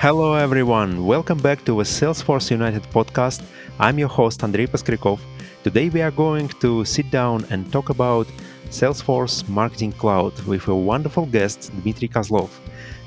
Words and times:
Hello, 0.00 0.32
everyone. 0.32 1.04
Welcome 1.04 1.36
back 1.36 1.62
to 1.66 1.76
the 1.76 1.82
Salesforce 1.82 2.50
United 2.50 2.84
podcast. 2.84 3.42
I'm 3.78 3.98
your 3.98 4.08
host, 4.08 4.42
Andrei 4.42 4.66
Poskrikov. 4.66 5.20
Today, 5.62 5.90
we 5.90 6.00
are 6.00 6.10
going 6.10 6.48
to 6.64 6.86
sit 6.86 7.10
down 7.10 7.44
and 7.50 7.70
talk 7.70 7.90
about 7.90 8.26
Salesforce 8.70 9.46
Marketing 9.46 9.92
Cloud 9.92 10.32
with 10.46 10.66
a 10.68 10.74
wonderful 10.74 11.26
guest, 11.26 11.70
Dmitry 11.82 12.08
Kozlov. 12.08 12.48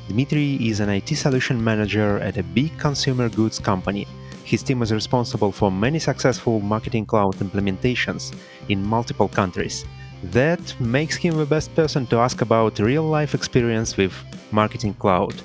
Dmitry 0.07 0.57
is 0.69 0.81
an 0.81 0.89
IT 0.89 1.07
solution 1.15 1.63
manager 1.63 2.19
at 2.19 2.37
a 2.37 2.43
big 2.43 2.77
consumer 2.77 3.27
goods 3.27 3.57
company. 3.57 4.05
His 4.43 4.61
team 4.61 4.83
is 4.83 4.93
responsible 4.93 5.51
for 5.51 5.71
many 5.71 5.97
successful 5.97 6.59
Marketing 6.59 7.07
Cloud 7.07 7.37
implementations 7.37 8.35
in 8.69 8.85
multiple 8.85 9.27
countries. 9.27 9.83
That 10.25 10.79
makes 10.79 11.15
him 11.15 11.37
the 11.37 11.47
best 11.47 11.73
person 11.73 12.05
to 12.07 12.17
ask 12.17 12.41
about 12.41 12.77
real 12.77 13.03
life 13.03 13.33
experience 13.33 13.97
with 13.97 14.13
Marketing 14.51 14.93
Cloud. 14.93 15.41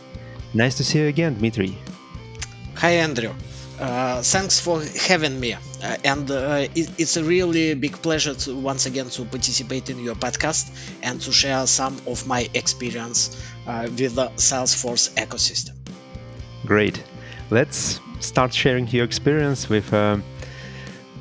Nice 0.55 0.77
to 0.77 0.85
see 0.85 1.01
you 1.01 1.07
again, 1.09 1.35
Dmitry. 1.35 1.77
Hi, 2.77 2.91
Andrew. 2.91 3.35
Uh, 3.79 4.23
thanks 4.23 4.59
for 4.59 4.83
having 5.09 5.39
me, 5.39 5.53
uh, 5.53 5.59
and 6.05 6.29
uh, 6.31 6.67
it, 6.75 6.91
it's 6.99 7.17
a 7.17 7.23
really 7.23 7.75
big 7.75 7.93
pleasure 8.03 8.35
to 8.35 8.53
once 8.57 8.87
again 8.87 9.09
to 9.09 9.25
participate 9.25 9.89
in 9.89 10.01
your 10.01 10.17
podcast 10.17 10.69
and 11.05 11.21
to 11.21 11.31
share 11.31 11.65
some 11.67 11.97
of 12.09 12.27
my 12.27 12.49
experience 12.55 13.41
uh, 13.69 13.83
with 13.83 14.17
the 14.17 14.29
Salesforce 14.37 15.15
ecosystem. 15.15 15.75
Great. 16.67 17.05
Let's 17.51 18.01
start 18.19 18.53
sharing 18.53 18.89
your 18.89 19.05
experience 19.05 19.69
with 19.69 19.93
uh, 19.95 20.17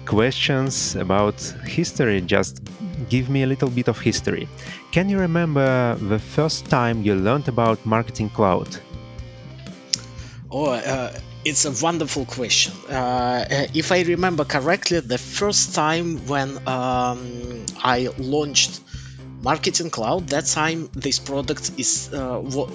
questions 0.05 0.95
about 0.95 1.39
history. 1.65 2.21
Just 2.21 2.61
give 3.07 3.29
me 3.29 3.43
a 3.43 3.47
little 3.47 3.69
bit 3.69 3.87
of 3.87 3.99
history. 3.99 4.47
Can 4.91 5.09
you 5.09 5.19
remember 5.19 5.95
the 5.95 6.17
first 6.17 6.65
time 6.65 7.03
you 7.03 7.13
learned 7.13 7.47
about 7.47 7.85
Marketing 7.85 8.29
Cloud? 8.29 8.79
Oh, 10.59 10.71
uh, 10.71 11.13
it's 11.45 11.65
a 11.65 11.71
wonderful 11.85 12.25
question. 12.25 12.73
Uh, 12.89 12.93
uh, 12.93 13.67
if 13.75 13.91
I 13.91 14.01
remember 14.01 14.43
correctly, 14.43 15.01
the 15.01 15.19
first 15.19 15.75
time 15.75 16.25
when 16.25 16.57
um, 16.67 17.63
I 17.77 18.09
launched 18.17 18.81
Marketing 19.43 19.91
Cloud, 19.91 20.29
that 20.29 20.47
time 20.47 20.89
this 20.93 21.19
product 21.19 21.73
is 21.77 22.09
uh, 22.11 22.39
uh 22.39 22.67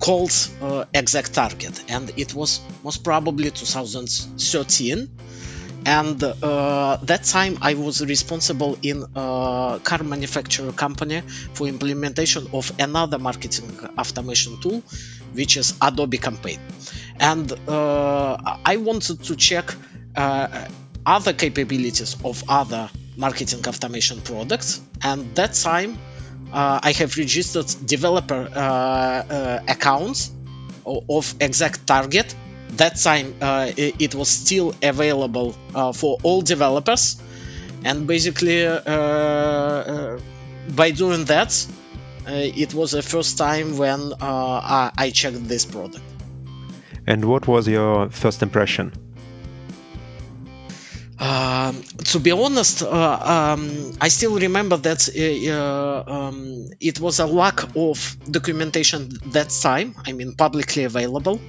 called 0.00 0.32
uh, 0.60 0.84
ExactTarget, 0.92 1.84
and 1.88 2.10
it 2.16 2.34
was 2.34 2.60
most 2.82 3.04
probably 3.04 3.52
2013 3.52 5.08
and 5.88 6.22
uh, 6.22 6.98
that 7.10 7.22
time 7.24 7.54
i 7.62 7.72
was 7.84 7.96
responsible 8.14 8.72
in 8.90 8.98
a 9.14 9.80
car 9.88 10.02
manufacturer 10.14 10.72
company 10.84 11.20
for 11.54 11.66
implementation 11.66 12.46
of 12.52 12.64
another 12.78 13.18
marketing 13.28 13.70
automation 14.02 14.60
tool 14.62 14.82
which 15.38 15.56
is 15.56 15.74
adobe 15.80 16.18
campaign. 16.18 16.58
And 17.30 17.46
uh, 17.68 18.36
i 18.72 18.76
wanted 18.88 19.18
to 19.28 19.36
check 19.48 19.66
uh, 20.16 20.68
other 21.06 21.32
capabilities 21.44 22.16
of 22.24 22.42
other 22.48 22.90
marketing 23.16 23.62
automation 23.66 24.20
products. 24.20 24.80
And 25.02 25.34
that 25.36 25.52
time 25.54 25.92
uh, 26.52 26.80
i 26.88 26.92
have 27.00 27.16
registered 27.16 27.68
developer 27.94 28.42
uh, 28.54 28.58
uh, 28.58 29.74
accounts 29.74 30.20
of 31.16 31.24
ExactTarget 31.46 32.28
that 32.78 32.96
time 32.96 33.34
uh, 33.40 33.70
it, 33.76 33.94
it, 34.00 34.14
was 34.14 34.28
still 34.28 34.74
available 34.82 35.54
uh, 35.74 35.92
for 35.92 36.18
all 36.22 36.42
developers. 36.42 37.20
And 37.84 38.06
basically 38.06 38.66
uh, 38.66 38.80
uh 38.80 40.20
by 40.74 40.90
doing 40.90 41.24
that 41.26 41.66
uh, 42.28 42.32
it 42.32 42.74
was 42.74 42.90
the 42.90 43.02
first 43.02 43.38
time 43.38 43.78
when 43.78 44.12
uh, 44.20 44.90
I 44.96 45.10
checked 45.10 45.48
this 45.48 45.64
product. 45.64 46.02
And 47.06 47.24
what 47.24 47.48
was 47.48 47.66
your 47.66 48.10
first 48.10 48.42
impression? 48.42 48.92
Um, 51.18 51.82
to 52.04 52.20
be 52.20 52.30
honest, 52.30 52.82
uh, 52.82 52.86
um, 52.88 53.92
I 54.00 54.08
still 54.08 54.38
remember 54.38 54.76
that 54.76 55.08
uh, 55.08 56.04
um, 56.06 56.68
it 56.80 57.00
was 57.00 57.18
a 57.18 57.26
lack 57.26 57.74
of 57.74 58.16
documentation 58.30 59.08
that 59.32 59.48
time. 59.48 59.94
I 60.06 60.12
mean, 60.12 60.34
publicly 60.34 60.84
available 60.84 61.40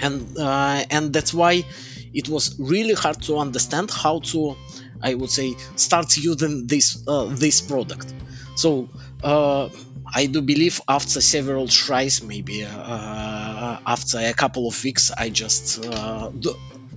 and 0.00 0.36
uh, 0.38 0.84
and 0.90 1.12
that's 1.12 1.32
why 1.34 1.64
it 2.12 2.28
was 2.28 2.54
really 2.58 2.94
hard 2.94 3.20
to 3.22 3.38
understand 3.38 3.90
how 3.90 4.20
to 4.20 4.56
i 5.02 5.14
would 5.14 5.30
say 5.30 5.54
start 5.76 6.16
using 6.16 6.66
this 6.66 7.02
uh, 7.06 7.26
this 7.26 7.60
product. 7.62 8.14
So 8.54 8.90
uh, 9.22 9.68
i 10.14 10.26
do 10.26 10.40
believe 10.42 10.80
after 10.88 11.20
several 11.20 11.68
tries 11.68 12.22
maybe 12.22 12.64
uh, 12.64 13.78
after 13.86 14.18
a 14.18 14.34
couple 14.34 14.66
of 14.68 14.82
weeks 14.84 15.10
i 15.16 15.28
just 15.30 15.78
uh, 15.84 16.30
d- 16.38 16.54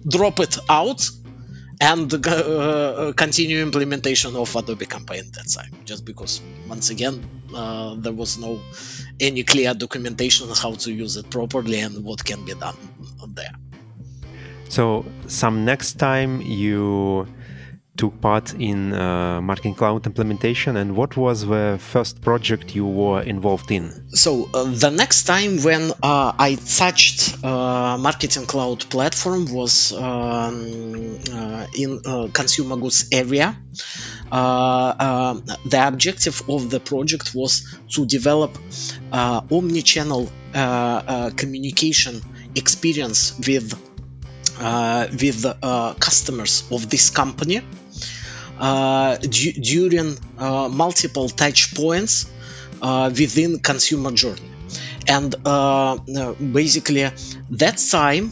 drop 0.09 0.39
it 0.39 0.57
out 0.69 1.01
and 1.81 2.13
uh, 2.27 3.11
continue 3.17 3.59
implementation 3.63 4.35
of 4.35 4.55
Adobe 4.55 4.85
Campaign 4.85 5.23
that 5.33 5.49
time. 5.49 5.71
Just 5.83 6.05
because 6.05 6.39
once 6.67 6.91
again 6.91 7.27
uh, 7.55 7.95
there 7.95 8.13
was 8.13 8.37
no 8.37 8.59
any 9.19 9.43
clear 9.43 9.73
documentation 9.73 10.47
on 10.49 10.55
how 10.55 10.73
to 10.73 10.91
use 10.91 11.17
it 11.17 11.29
properly 11.31 11.79
and 11.79 12.03
what 12.03 12.23
can 12.23 12.45
be 12.45 12.53
done 12.53 12.77
there. 13.29 13.55
So 14.69 15.05
some 15.27 15.65
next 15.65 15.93
time 15.93 16.41
you 16.41 17.27
took 18.01 18.19
part 18.19 18.47
in 18.55 18.79
uh, 18.93 19.39
Marketing 19.41 19.75
Cloud 19.75 20.07
implementation, 20.07 20.75
and 20.75 20.89
what 20.99 21.11
was 21.15 21.37
the 21.45 21.77
first 21.93 22.21
project 22.27 22.75
you 22.75 22.87
were 23.01 23.21
involved 23.21 23.69
in? 23.77 23.83
So 24.23 24.49
uh, 24.53 24.63
the 24.85 24.89
next 24.89 25.19
time 25.33 25.51
when 25.67 25.83
uh, 25.91 26.47
I 26.47 26.57
touched 26.79 27.19
uh, 27.43 27.97
Marketing 28.07 28.45
Cloud 28.47 28.79
platform 28.89 29.41
was 29.59 29.93
um, 29.93 31.19
uh, 31.31 31.67
in 31.83 32.01
uh, 32.03 32.27
consumer 32.39 32.77
goods 32.83 32.99
area. 33.11 33.47
the 35.73 35.81
objective 35.91 36.37
of 36.49 36.61
the 36.73 36.79
project 36.91 37.25
was 37.35 37.51
to 37.93 38.05
develop 38.17 38.51
omni-channel 39.57 40.23
communication 41.41 42.15
experience 42.55 43.19
with 43.47 43.67
uh, 44.61 45.07
with 45.21 45.45
uh, 45.45 45.93
customers 46.07 46.53
of 46.71 46.89
this 46.89 47.09
company 47.09 47.61
d- 48.61 49.53
during 49.53 50.17
uh, 50.37 50.69
multiple 50.69 51.29
touch 51.29 51.73
points 51.75 52.29
uh, 52.81 53.09
within 53.09 53.59
consumer 53.59 54.11
journey. 54.11 54.49
And 55.07 55.33
uh, 55.45 55.97
basically 56.33 57.09
that 57.49 57.77
time 57.91 58.31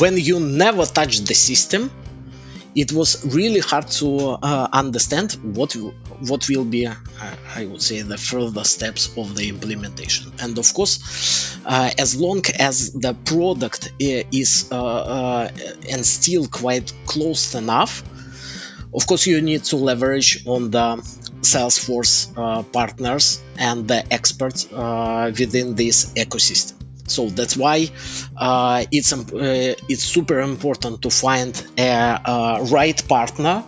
when 0.00 0.16
you 0.16 0.40
never 0.40 0.86
touch 0.86 1.20
the 1.20 1.34
system 1.34 1.90
it 2.74 2.92
was 2.92 3.24
really 3.34 3.60
hard 3.60 3.88
to 3.88 4.38
uh, 4.42 4.68
understand 4.72 5.32
what 5.56 5.76
what 6.28 6.48
will 6.48 6.64
be 6.64 6.86
uh, 6.86 6.94
I 7.54 7.66
would 7.66 7.82
say 7.82 8.02
the 8.02 8.18
further 8.18 8.64
steps 8.64 9.16
of 9.16 9.36
the 9.36 9.48
implementation. 9.48 10.32
And 10.40 10.58
of 10.58 10.74
course 10.74 11.56
uh, 11.64 11.90
as 11.98 12.20
long 12.20 12.42
as 12.58 12.92
the 12.92 13.14
product 13.14 13.92
is 13.98 14.68
uh, 14.72 14.84
uh, 14.84 15.48
and 15.90 16.04
still 16.04 16.46
quite 16.48 16.92
close 17.06 17.54
enough 17.54 18.02
of 18.92 19.06
course 19.06 19.26
you 19.26 19.40
need 19.40 19.64
to 19.64 19.76
leverage 19.76 20.46
on 20.46 20.70
the 20.70 20.96
Salesforce 21.42 22.32
uh, 22.36 22.62
partners 22.62 23.40
and 23.58 23.86
the 23.86 24.12
experts 24.12 24.64
within 24.70 25.74
this 25.74 26.12
ecosystem 26.14 26.83
so 27.06 27.28
that's 27.28 27.56
why 27.56 27.88
uh, 28.36 28.84
it's 28.90 29.12
uh, 29.12 29.74
it's 29.88 30.04
super 30.04 30.40
important 30.40 31.02
to 31.02 31.10
find 31.10 31.52
a, 31.78 32.20
a, 32.24 32.64
right 32.70 33.06
partner 33.08 33.64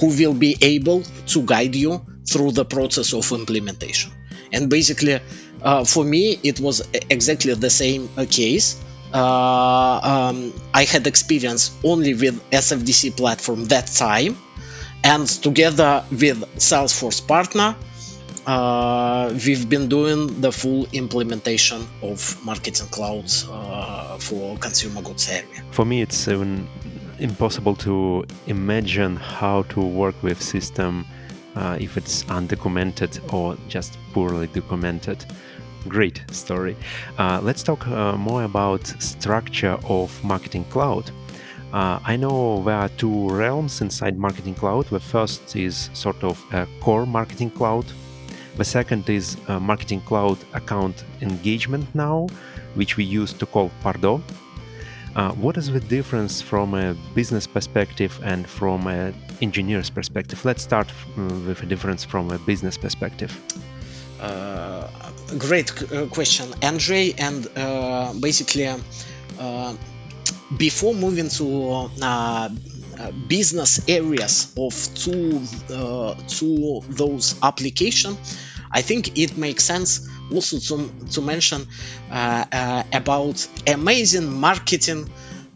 who 0.00 0.08
will 0.08 0.34
be 0.34 0.56
able 0.60 1.02
to 1.26 1.42
guide 1.42 1.74
you 1.74 2.00
through 2.26 2.52
the 2.52 2.64
process 2.64 3.12
of 3.12 3.30
implementation. 3.32 4.12
And 4.52 4.70
basically, 4.70 5.20
uh, 5.62 5.84
for 5.84 6.04
me, 6.04 6.38
it 6.42 6.60
was 6.60 6.88
exactly 7.10 7.54
the 7.54 7.70
same 7.70 8.08
uh, 8.16 8.24
case. 8.28 8.80
Uh, 9.12 10.00
um, 10.02 10.52
I 10.72 10.84
had 10.84 11.06
experience 11.06 11.76
only 11.84 12.14
with 12.14 12.40
SFDC 12.50 13.16
platform 13.16 13.64
that 13.66 13.88
time, 13.88 14.36
and 15.02 15.26
together 15.28 16.04
with 16.10 16.40
Salesforce 16.56 17.26
partner, 17.26 17.76
uh, 18.50 19.32
we've 19.46 19.68
been 19.68 19.88
doing 19.88 20.40
the 20.40 20.50
full 20.50 20.86
implementation 20.92 21.86
of 22.02 22.44
Marketing 22.44 22.88
Cloud 22.88 23.30
uh, 23.48 24.18
for 24.18 24.56
consumer 24.58 25.02
goods 25.02 25.30
area. 25.30 25.62
For 25.70 25.84
me, 25.84 26.02
it's 26.02 26.26
even 26.26 26.66
impossible 27.20 27.76
to 27.76 28.24
imagine 28.46 29.14
how 29.16 29.62
to 29.74 29.80
work 29.80 30.20
with 30.22 30.42
system 30.42 31.06
uh, 31.54 31.76
if 31.80 31.96
it's 31.96 32.24
undocumented 32.24 33.32
or 33.32 33.56
just 33.68 33.96
poorly 34.12 34.48
documented. 34.48 35.24
Great 35.88 36.24
story. 36.32 36.76
Uh, 37.18 37.40
let's 37.42 37.62
talk 37.62 37.86
uh, 37.86 38.16
more 38.16 38.42
about 38.42 38.84
structure 38.98 39.78
of 39.84 40.24
Marketing 40.24 40.64
Cloud. 40.64 41.10
Uh, 41.72 42.00
I 42.04 42.16
know 42.16 42.64
there 42.64 42.74
are 42.74 42.88
two 42.88 43.28
realms 43.28 43.80
inside 43.80 44.18
Marketing 44.18 44.54
Cloud. 44.56 44.86
The 44.86 44.98
first 44.98 45.54
is 45.54 45.88
sort 45.92 46.24
of 46.24 46.44
a 46.52 46.66
core 46.80 47.06
Marketing 47.06 47.50
Cloud 47.50 47.86
The 48.56 48.64
second 48.64 49.08
is 49.08 49.36
Marketing 49.48 50.00
Cloud 50.02 50.38
account 50.54 51.04
engagement 51.22 51.86
now, 51.94 52.28
which 52.74 52.96
we 52.96 53.04
used 53.04 53.38
to 53.40 53.46
call 53.46 53.70
Pardot. 53.82 54.22
Uh, 55.16 55.32
what 55.32 55.56
is 55.56 55.72
the 55.72 55.80
difference 55.80 56.40
from 56.40 56.74
a 56.74 56.94
business 57.14 57.46
perspective 57.46 58.20
and 58.22 58.46
from 58.46 58.86
an 58.86 59.12
engineer's 59.42 59.90
perspective? 59.90 60.44
Let's 60.44 60.62
start 60.62 60.88
uh, 60.88 61.22
with 61.46 61.62
a 61.62 61.66
difference 61.66 62.04
from 62.04 62.30
a 62.30 62.38
business 62.38 62.78
perspective. 62.78 63.36
Uh, 64.20 64.88
great 65.38 65.70
uh, 65.92 66.06
question, 66.06 66.46
Andrei. 66.62 67.12
And 67.18 67.48
uh, 67.56 68.12
basically, 68.20 68.66
uh, 68.66 69.74
before 70.56 70.94
moving 70.94 71.28
to 71.30 71.90
business 73.10 73.80
areas 73.88 74.52
of 74.56 74.74
two 74.94 75.48
to 75.68 76.80
those 76.88 77.34
application, 77.42 78.18
I 78.70 78.82
think 78.82 79.18
it 79.18 79.36
makes 79.36 79.64
sense 79.64 80.08
also 80.30 80.58
to, 80.58 80.94
to 81.12 81.20
mention 81.22 81.66
uh, 82.10 82.44
uh, 82.52 82.82
about 82.92 83.46
amazing 83.66 84.30
marketing 84.30 85.08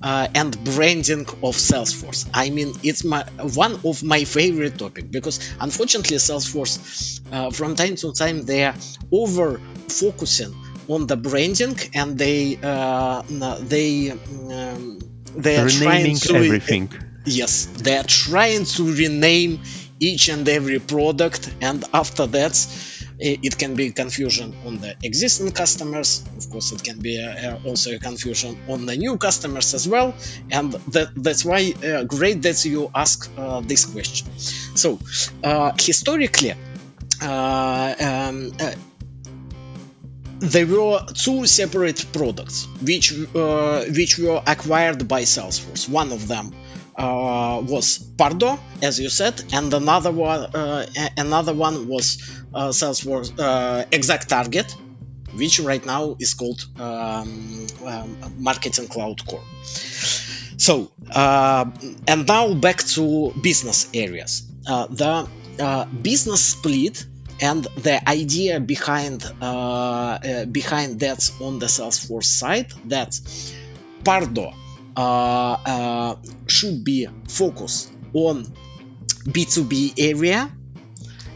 uh, 0.02 0.28
and 0.34 0.62
branding 0.64 1.26
of 1.42 1.54
Salesforce. 1.56 2.28
I 2.34 2.50
mean, 2.50 2.74
it's 2.82 3.04
my 3.04 3.24
one 3.38 3.80
of 3.84 4.02
my 4.02 4.24
favorite 4.24 4.78
topic 4.78 5.10
because 5.10 5.38
unfortunately, 5.60 6.16
Salesforce 6.18 7.20
uh, 7.30 7.50
from 7.50 7.74
time 7.76 7.96
to 7.96 8.12
time 8.12 8.44
they 8.44 8.64
are 8.64 8.76
over 9.12 9.62
focusing 9.88 10.54
on 10.88 11.06
the 11.06 11.16
branding 11.16 11.76
and 11.94 12.18
they 12.18 12.58
uh, 12.62 13.22
they 13.60 14.10
um, 14.10 14.98
they 15.36 15.58
are 15.58 15.66
trying 15.66 16.18
to 16.20 16.34
everything. 16.36 16.90
Yes, 17.24 17.66
they 17.66 17.96
are 17.96 18.04
trying 18.04 18.64
to 18.64 18.92
rename 18.94 19.60
each 20.00 20.28
and 20.28 20.48
every 20.48 20.78
product, 20.80 21.50
and 21.60 21.84
after 21.92 22.26
that 22.26 22.54
it 23.18 23.56
can 23.58 23.74
be 23.74 23.90
confusion 23.92 24.54
on 24.66 24.78
the 24.78 24.94
existing 25.02 25.52
customers 25.52 26.24
of 26.36 26.50
course 26.50 26.72
it 26.72 26.82
can 26.82 26.98
be 26.98 27.22
uh, 27.22 27.56
also 27.64 27.94
a 27.94 27.98
confusion 27.98 28.58
on 28.68 28.86
the 28.86 28.96
new 28.96 29.16
customers 29.18 29.72
as 29.74 29.86
well 29.88 30.14
and 30.50 30.72
that, 30.72 31.08
that's 31.14 31.44
why 31.44 31.72
uh, 31.84 32.02
great 32.04 32.42
that 32.42 32.64
you 32.64 32.90
ask 32.94 33.30
uh, 33.38 33.60
this 33.60 33.84
question 33.86 34.28
so 34.36 34.98
uh, 35.44 35.72
historically 35.78 36.54
uh, 37.22 37.94
um, 38.00 38.52
uh, 38.60 38.72
there 40.40 40.66
were 40.66 41.00
two 41.14 41.46
separate 41.46 42.04
products 42.12 42.66
which 42.82 43.12
which 43.12 44.18
were 44.18 44.42
acquired 44.46 45.08
by 45.08 45.22
Salesforce. 45.22 45.88
One 45.88 46.12
of 46.12 46.28
them 46.28 46.52
uh, 46.96 47.62
was 47.66 47.98
Pardot, 47.98 48.58
as 48.82 49.00
you 49.00 49.08
said, 49.08 49.42
and 49.52 49.72
another 49.74 50.12
one 50.12 50.40
uh, 50.54 50.86
another 51.16 51.52
one 51.52 51.88
was 51.88 52.18
uh, 52.54 52.68
Salesforce 52.68 53.32
uh, 53.38 53.84
Exact 53.90 54.28
Target, 54.28 54.76
which 55.34 55.60
right 55.60 55.84
now 55.84 56.16
is 56.20 56.34
called 56.34 56.64
um, 56.78 57.66
um, 57.84 58.16
Marketing 58.38 58.88
Cloud 58.88 59.26
Core. 59.26 59.42
So, 60.56 60.92
uh, 61.10 61.64
and 62.06 62.26
now 62.28 62.54
back 62.54 62.78
to 62.94 63.32
business 63.42 63.88
areas. 63.92 64.42
Uh, 64.66 64.86
the 64.86 65.28
business 66.02 66.42
split 66.42 67.04
and 67.40 67.64
the 67.64 68.08
idea 68.08 68.60
behind 68.60 69.22
behind 70.52 71.00
that 71.00 71.30
on 71.40 71.58
the 71.58 71.66
Salesforce 71.66 72.24
side 72.24 72.72
that 72.86 73.10
Pardot 74.04 74.52
uh, 74.52 74.56
uh, 74.56 74.63
should 76.46 76.84
be 76.84 77.08
focused 77.28 77.92
on 78.12 78.44
B2B 79.26 79.94
area 79.98 80.50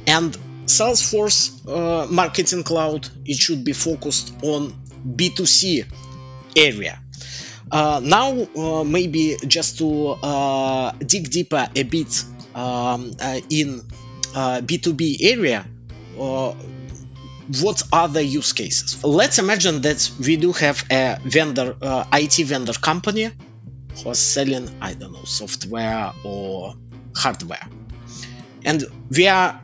and 0.06 0.36
Salesforce 0.66 1.66
uh, 1.66 2.06
Marketing 2.10 2.62
Cloud 2.62 3.08
it 3.24 3.36
should 3.36 3.64
be 3.64 3.72
focused 3.72 4.34
on 4.42 4.72
B2C 5.06 5.84
area. 6.56 7.00
Uh, 7.70 8.00
now, 8.02 8.32
uh, 8.56 8.84
maybe 8.84 9.36
just 9.46 9.78
to 9.78 10.08
uh, 10.22 10.92
dig 10.92 11.30
deeper 11.30 11.68
a 11.74 11.82
bit 11.82 12.24
um, 12.54 13.12
in 13.50 13.82
B2B 14.34 15.18
area, 15.20 15.66
what 17.60 17.82
are 17.92 18.08
the 18.08 18.22
use 18.22 18.52
cases? 18.52 19.02
Let's 19.04 19.38
imagine 19.38 19.80
that 19.82 20.10
we 20.18 20.36
do 20.36 20.52
have 20.52 20.84
a 20.90 21.18
vendor, 21.24 21.76
IT 22.12 22.46
vendor 22.46 22.74
company 22.74 23.30
who's 24.04 24.18
selling, 24.18 24.68
I 24.80 24.94
don't 24.94 25.12
know, 25.12 25.24
software 25.24 26.12
or 26.24 26.74
hardware. 27.16 27.66
And 28.64 28.84
we 29.10 29.28
are 29.28 29.60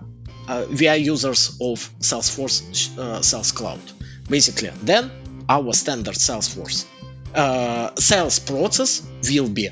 uh, 0.48 0.66
we 0.78 0.88
are 0.88 0.96
users 0.96 1.56
of 1.60 1.78
Salesforce 2.00 2.98
uh, 2.98 3.22
Sales 3.22 3.52
Cloud. 3.52 3.80
Basically, 4.28 4.70
then 4.82 5.10
our 5.48 5.72
standard 5.72 6.14
Salesforce 6.14 6.86
uh, 7.34 7.94
sales 7.96 8.38
process 8.38 9.06
will 9.28 9.48
be 9.48 9.70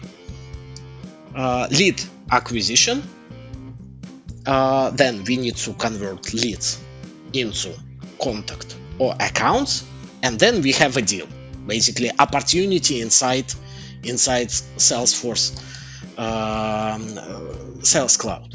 uh, 1.34 1.68
lead 1.70 2.02
acquisition. 2.30 3.02
Uh, 4.44 4.90
then 4.90 5.24
we 5.24 5.36
need 5.36 5.56
to 5.56 5.72
convert 5.74 6.34
leads 6.34 6.80
into 7.32 7.72
contact 8.22 8.76
or 8.98 9.14
accounts, 9.18 9.84
and 10.22 10.38
then 10.38 10.62
we 10.62 10.72
have 10.72 10.96
a 10.96 11.02
deal. 11.02 11.26
Basically, 11.66 12.10
opportunity 12.18 13.00
inside 13.00 13.52
inside 14.04 14.48
Salesforce 14.48 15.52
um, 16.18 17.82
Sales 17.82 18.16
Cloud. 18.16 18.54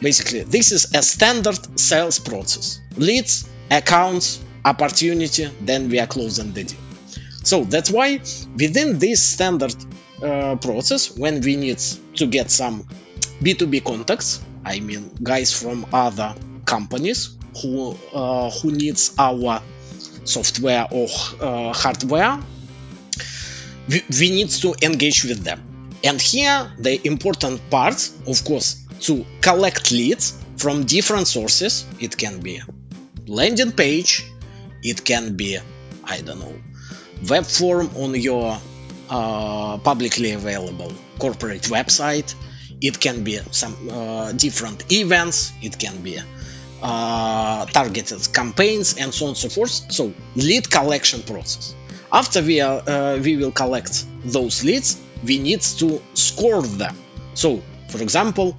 Basically, 0.00 0.42
this 0.42 0.72
is 0.72 0.94
a 0.94 1.02
standard 1.02 1.78
sales 1.78 2.18
process: 2.18 2.80
leads, 2.96 3.48
accounts, 3.70 4.40
opportunity, 4.64 5.50
then 5.60 5.88
we 5.88 6.00
are 6.00 6.06
closing 6.06 6.52
the 6.52 6.64
deal. 6.64 6.78
So 7.42 7.64
that's 7.64 7.90
why 7.90 8.20
within 8.56 8.98
this 8.98 9.22
standard 9.22 9.74
uh, 10.22 10.56
process, 10.56 11.16
when 11.16 11.40
we 11.40 11.56
need 11.56 11.78
to 12.16 12.26
get 12.26 12.50
some 12.50 12.84
B2B 13.42 13.84
contacts, 13.84 14.42
I 14.64 14.80
mean 14.80 15.10
guys 15.22 15.58
from 15.58 15.86
other 15.92 16.34
companies 16.66 17.36
who 17.60 17.96
uh, 18.12 18.50
who 18.50 18.72
needs 18.72 19.14
our 19.18 19.62
software 20.24 20.86
or 20.90 21.08
uh, 21.40 21.72
hardware 21.72 22.38
we, 23.90 24.02
we 24.20 24.30
need 24.30 24.50
to 24.50 24.74
engage 24.82 25.24
with 25.24 25.42
them. 25.44 25.60
And 26.04 26.20
here 26.20 26.72
the 26.78 27.06
important 27.06 27.60
part, 27.70 28.10
of 28.26 28.44
course, 28.44 28.76
to 29.00 29.24
collect 29.40 29.90
leads 29.90 30.38
from 30.56 30.84
different 30.84 31.26
sources. 31.26 31.84
It 31.98 32.16
can 32.16 32.40
be 32.40 32.62
landing 33.26 33.72
page, 33.72 34.24
it 34.82 35.04
can 35.04 35.36
be, 35.36 35.58
I 36.04 36.20
don't 36.20 36.40
know, 36.40 36.54
web 37.28 37.44
form 37.44 37.90
on 37.96 38.14
your 38.14 38.58
uh, 39.10 39.78
publicly 39.78 40.32
available 40.32 40.92
corporate 41.18 41.62
website. 41.62 42.34
It 42.80 42.98
can 42.98 43.24
be 43.24 43.38
some 43.50 43.76
uh, 43.90 44.32
different 44.32 44.90
events. 44.90 45.52
It 45.60 45.78
can 45.78 46.00
be 46.02 46.18
uh, 46.82 47.66
targeted 47.66 48.32
campaigns 48.32 48.96
and 48.96 49.12
so 49.12 49.26
on 49.26 49.30
and 49.30 49.38
so 49.38 49.48
forth. 49.48 49.92
So 49.92 50.12
lead 50.36 50.70
collection 50.70 51.22
process. 51.22 51.74
After 52.12 52.42
we, 52.42 52.60
are, 52.60 52.82
uh, 52.88 53.18
we 53.18 53.36
will 53.36 53.52
collect 53.52 54.04
those 54.24 54.64
leads, 54.64 55.00
we 55.24 55.38
need 55.38 55.60
to 55.60 56.02
score 56.14 56.62
them. 56.62 56.96
So, 57.34 57.62
for 57.88 58.02
example, 58.02 58.56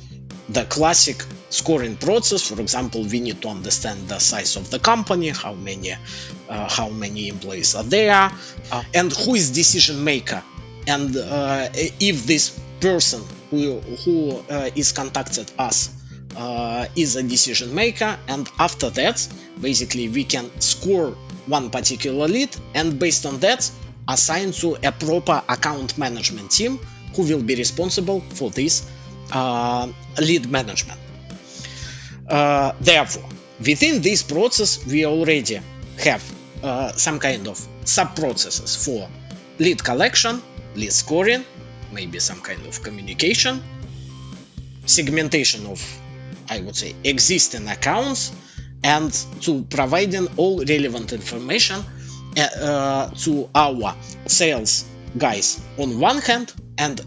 the 0.47 0.63
classic 0.65 1.23
scoring 1.49 1.97
process, 1.97 2.47
for 2.47 2.61
example, 2.61 3.03
we 3.03 3.19
need 3.19 3.41
to 3.41 3.49
understand 3.49 4.07
the 4.07 4.19
size 4.19 4.55
of 4.55 4.69
the 4.69 4.79
company, 4.79 5.29
how 5.29 5.53
many, 5.53 5.91
uh, 5.91 6.69
how 6.69 6.89
many 6.89 7.27
employees 7.27 7.75
are 7.75 7.83
there, 7.83 8.31
uh, 8.71 8.83
and 8.93 9.11
who 9.11 9.35
is 9.35 9.51
decision 9.51 10.03
maker, 10.03 10.41
and 10.87 11.15
uh, 11.15 11.67
if 11.73 12.25
this 12.25 12.59
person 12.79 13.21
who, 13.49 13.79
who 13.79 14.43
uh, 14.49 14.69
is 14.75 14.91
contacted 14.93 15.51
us 15.59 16.00
uh, 16.35 16.85
is 16.95 17.15
a 17.15 17.23
decision 17.23 17.73
maker 17.75 18.17
and 18.27 18.49
after 18.59 18.89
that 18.89 19.27
basically 19.59 20.09
we 20.09 20.23
can 20.23 20.49
score 20.59 21.11
one 21.47 21.69
particular 21.69 22.27
lead 22.27 22.55
and 22.73 22.99
based 22.99 23.25
on 23.25 23.39
that 23.39 23.69
assign 24.07 24.51
to 24.51 24.75
a 24.83 24.91
proper 24.91 25.43
account 25.49 25.97
management 25.97 26.51
team 26.51 26.79
who 27.15 27.23
will 27.23 27.43
be 27.43 27.55
responsible 27.55 28.21
for 28.21 28.49
this 28.49 28.89
uh, 29.31 29.91
lead 30.19 30.49
management. 30.49 30.99
Uh, 32.27 32.71
therefore 32.79 33.27
within 33.59 34.01
this 34.01 34.23
process 34.23 34.85
we 34.85 35.05
already 35.05 35.59
have 35.99 36.23
uh, 36.63 36.91
some 36.93 37.19
kind 37.19 37.47
of 37.47 37.67
sub 37.83 38.15
processes 38.15 38.75
for 38.85 39.09
lead 39.59 39.83
collection 39.83 40.41
lead 40.75 40.93
scoring 40.93 41.43
maybe 41.91 42.19
some 42.19 42.39
kind 42.41 42.65
of 42.65 42.81
communication 42.81 43.61
segmentation 44.85 45.65
of 45.67 45.79
I 46.51 46.59
would 46.59 46.75
say, 46.75 46.93
existing 47.05 47.67
accounts 47.69 48.33
and 48.83 49.11
to 49.41 49.63
providing 49.63 50.27
all 50.35 50.63
relevant 50.65 51.13
information 51.13 51.81
uh, 52.37 52.41
uh, 52.41 53.09
to 53.23 53.49
our 53.55 53.95
sales 54.27 54.83
guys 55.17 55.61
on 55.79 55.99
one 55.99 56.17
hand 56.19 56.53
and 56.77 56.99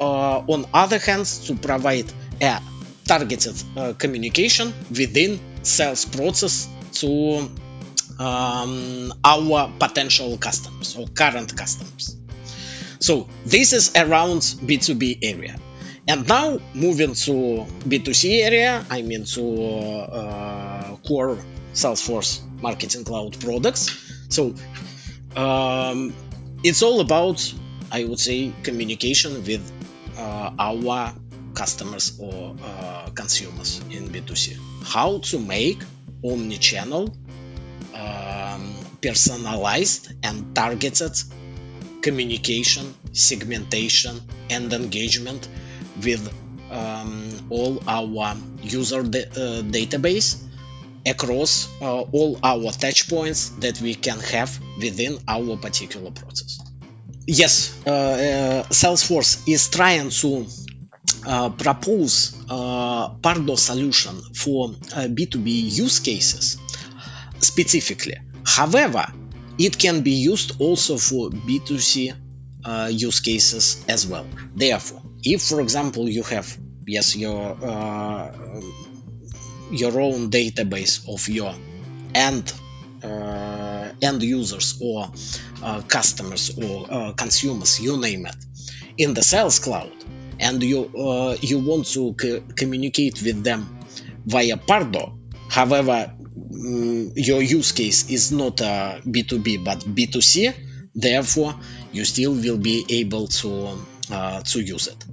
uh, 0.00 0.38
on 0.46 0.66
other 0.74 0.98
hand 0.98 1.24
to 1.46 1.54
provide 1.54 2.12
a 2.42 2.60
targeted 3.06 3.54
uh, 3.76 3.94
communication 3.94 4.72
within 4.90 5.40
sales 5.62 6.04
process 6.04 6.68
to 6.92 7.48
um, 8.18 9.12
our 9.24 9.72
potential 9.78 10.36
customers 10.36 10.94
or 10.98 11.06
current 11.08 11.56
customers. 11.56 12.16
So 12.98 13.28
this 13.46 13.72
is 13.72 13.92
around 13.96 14.40
B2B 14.40 15.20
area. 15.22 15.56
And 16.10 16.26
now 16.26 16.58
moving 16.74 17.14
to 17.14 17.66
B2C 17.86 18.42
area, 18.42 18.84
I 18.90 19.02
mean 19.02 19.26
to 19.36 19.44
uh, 20.10 20.96
core 21.06 21.38
Salesforce 21.72 22.40
Marketing 22.60 23.04
Cloud 23.04 23.38
products. 23.38 23.84
So 24.28 24.56
um, 25.36 26.12
it's 26.64 26.82
all 26.82 26.98
about, 27.00 27.38
I 27.92 28.02
would 28.02 28.18
say, 28.18 28.52
communication 28.64 29.34
with 29.44 29.62
uh, 30.18 30.50
our 30.58 31.14
customers 31.54 32.18
or 32.18 32.56
uh, 32.60 33.10
consumers 33.14 33.80
in 33.92 34.08
B2C. 34.08 34.58
How 34.82 35.18
to 35.18 35.38
make 35.38 35.80
omni-channel, 36.24 37.14
um, 37.94 38.74
personalized 39.00 40.12
and 40.24 40.56
targeted 40.56 41.12
communication, 42.02 42.96
segmentation, 43.12 44.20
and 44.50 44.72
engagement 44.72 45.48
with 46.02 46.32
um, 46.70 47.30
all 47.50 47.82
our 47.86 48.36
user 48.62 49.00
uh, 49.00 49.62
database 49.62 50.44
across 51.06 51.68
uh, 51.80 52.00
all 52.00 52.38
our 52.42 52.70
touch 52.72 53.08
points 53.08 53.50
that 53.60 53.80
we 53.80 53.94
can 53.94 54.18
have 54.18 54.58
within 54.78 55.18
our 55.26 55.56
particular 55.56 56.10
process. 56.10 56.60
Yes, 57.26 57.78
uh, 57.86 57.90
uh 57.90 58.62
Salesforce 58.70 59.48
is 59.48 59.68
trying 59.68 60.10
to 60.10 60.46
uh, 61.26 61.50
propose 61.50 62.34
uh, 62.48 63.10
Pardot 63.20 63.58
solution 63.58 64.20
for 64.34 64.68
B2B 64.68 65.46
use 65.78 66.00
cases 66.00 66.58
specifically. 67.38 68.18
However, 68.44 69.06
it 69.58 69.78
can 69.78 70.02
be 70.02 70.12
used 70.12 70.60
also 70.60 70.96
for 70.96 71.30
B2C 71.30 72.14
use 72.90 73.20
cases 73.20 73.84
as 73.88 74.06
well. 74.06 74.26
Therefore, 74.54 75.02
if 75.22 75.42
for 75.42 75.60
example 75.60 76.08
you 76.08 76.22
have 76.22 76.56
yes 76.86 77.16
your 77.16 77.56
uh, 77.62 78.30
your 79.70 80.00
own 80.00 80.30
database 80.30 81.08
of 81.08 81.28
your 81.28 81.54
end 82.14 82.52
uh, 83.02 83.90
end 84.02 84.22
users 84.22 84.78
or 84.82 85.10
uh, 85.62 85.80
customers 85.82 86.50
or 86.58 86.86
uh, 86.90 87.12
consumers 87.12 87.80
you 87.80 87.96
name 88.00 88.26
it 88.26 88.36
in 88.98 89.14
the 89.14 89.22
sales 89.22 89.58
cloud 89.58 89.92
and 90.38 90.62
you 90.62 90.84
uh, 90.86 91.36
you 91.40 91.58
want 91.58 91.86
to 91.86 92.14
c- 92.20 92.42
communicate 92.56 93.22
with 93.22 93.44
them 93.44 93.68
via 94.26 94.56
pardot 94.56 95.12
however 95.48 96.12
um, 96.52 97.12
your 97.14 97.40
use 97.42 97.72
case 97.72 98.10
is 98.10 98.32
not 98.32 98.60
a 98.60 99.00
b2b 99.06 99.64
but 99.64 99.78
b2c 99.80 100.54
therefore 100.94 101.54
you 101.92 102.04
still 102.04 102.32
will 102.34 102.58
be 102.58 102.84
able 102.90 103.26
to 103.28 103.48
uh, 103.66 103.76
to 104.10 104.60
use 104.60 104.88
it. 104.88 105.04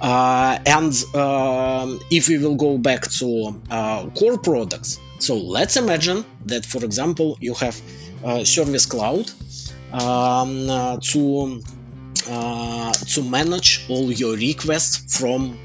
Uh, 0.00 0.58
and 0.66 1.04
uh, 1.14 1.98
if 2.10 2.28
we 2.28 2.38
will 2.38 2.56
go 2.56 2.78
back 2.78 3.02
to 3.02 3.60
uh, 3.70 4.06
core 4.10 4.38
products, 4.38 5.00
so 5.18 5.36
let's 5.36 5.76
imagine 5.76 6.24
that, 6.46 6.66
for 6.66 6.84
example, 6.84 7.38
you 7.40 7.54
have 7.54 7.80
Service 8.44 8.86
Cloud 8.86 9.30
um, 9.92 10.68
uh, 10.68 10.98
to 11.00 11.62
uh, 12.28 12.92
to 12.92 13.22
manage 13.22 13.86
all 13.88 14.10
your 14.10 14.36
requests 14.36 15.18
from 15.18 15.58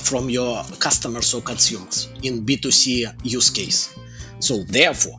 from 0.00 0.28
your 0.28 0.62
customers 0.78 1.32
or 1.34 1.40
consumers 1.40 2.08
in 2.22 2.44
B2C 2.44 3.24
use 3.24 3.50
case. 3.50 3.96
So 4.40 4.62
therefore, 4.62 5.18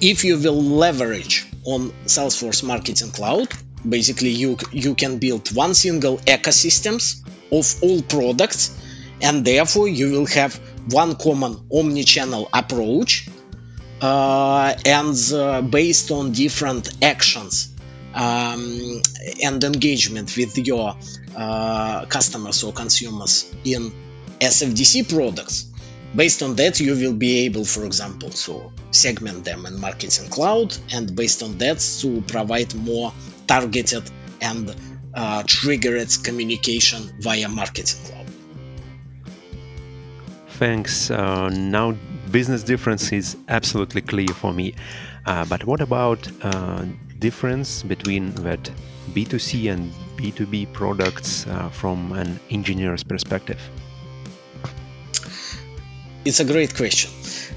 if 0.00 0.24
you 0.24 0.38
will 0.38 0.62
leverage 0.62 1.46
on 1.64 1.90
Salesforce 2.04 2.62
Marketing 2.62 3.10
Cloud, 3.10 3.48
basically 3.88 4.30
you 4.30 4.56
you 4.72 4.94
can 4.94 5.18
build 5.18 5.54
one 5.54 5.74
single 5.74 6.18
ecosystems 6.18 7.22
of 7.52 7.82
all 7.82 8.02
products 8.02 8.76
and 9.22 9.44
therefore 9.44 9.88
you 9.88 10.10
will 10.12 10.26
have 10.26 10.54
one 10.90 11.16
common 11.16 11.56
omni-channel 11.72 12.48
approach 12.52 13.28
uh, 14.00 14.74
and 14.84 15.16
uh, 15.32 15.62
based 15.62 16.10
on 16.10 16.32
different 16.32 17.02
actions 17.02 17.74
um, 18.14 19.02
and 19.42 19.62
engagement 19.64 20.36
with 20.36 20.56
your 20.58 20.96
uh, 21.36 22.04
customers 22.06 22.62
or 22.64 22.72
consumers 22.72 23.54
in 23.64 23.92
SFDC 24.40 25.08
products. 25.08 25.72
Based 26.14 26.42
on 26.42 26.56
that 26.56 26.80
you 26.80 26.94
will 26.94 27.14
be 27.14 27.44
able 27.44 27.64
for 27.64 27.84
example 27.84 28.30
to 28.30 28.72
segment 28.90 29.44
them 29.44 29.66
in 29.66 29.78
marketing 29.78 30.30
cloud 30.30 30.74
and 30.92 31.14
based 31.14 31.42
on 31.42 31.58
that 31.58 31.78
to 32.00 32.22
provide 32.22 32.74
more 32.74 33.12
targeted 33.46 34.10
and 34.40 34.74
uh, 35.14 35.42
triggered 35.46 36.10
communication 36.24 37.10
via 37.20 37.48
Marketing 37.48 38.00
Cloud. 38.04 38.26
Thanks. 40.58 41.10
Uh, 41.10 41.48
now, 41.50 41.94
business 42.30 42.62
difference 42.62 43.12
is 43.12 43.36
absolutely 43.48 44.00
clear 44.00 44.28
for 44.28 44.52
me. 44.52 44.74
Uh, 45.26 45.44
but 45.44 45.64
what 45.64 45.80
about 45.80 46.28
uh, 46.42 46.84
difference 47.18 47.82
between 47.82 48.30
that 48.36 48.70
B2C 49.12 49.70
and 49.72 49.92
B2B 50.16 50.72
products 50.72 51.46
uh, 51.46 51.68
from 51.68 52.12
an 52.12 52.40
engineer's 52.50 53.02
perspective? 53.02 53.60
It's 56.24 56.40
a 56.40 56.44
great 56.44 56.74
question. 56.74 57.10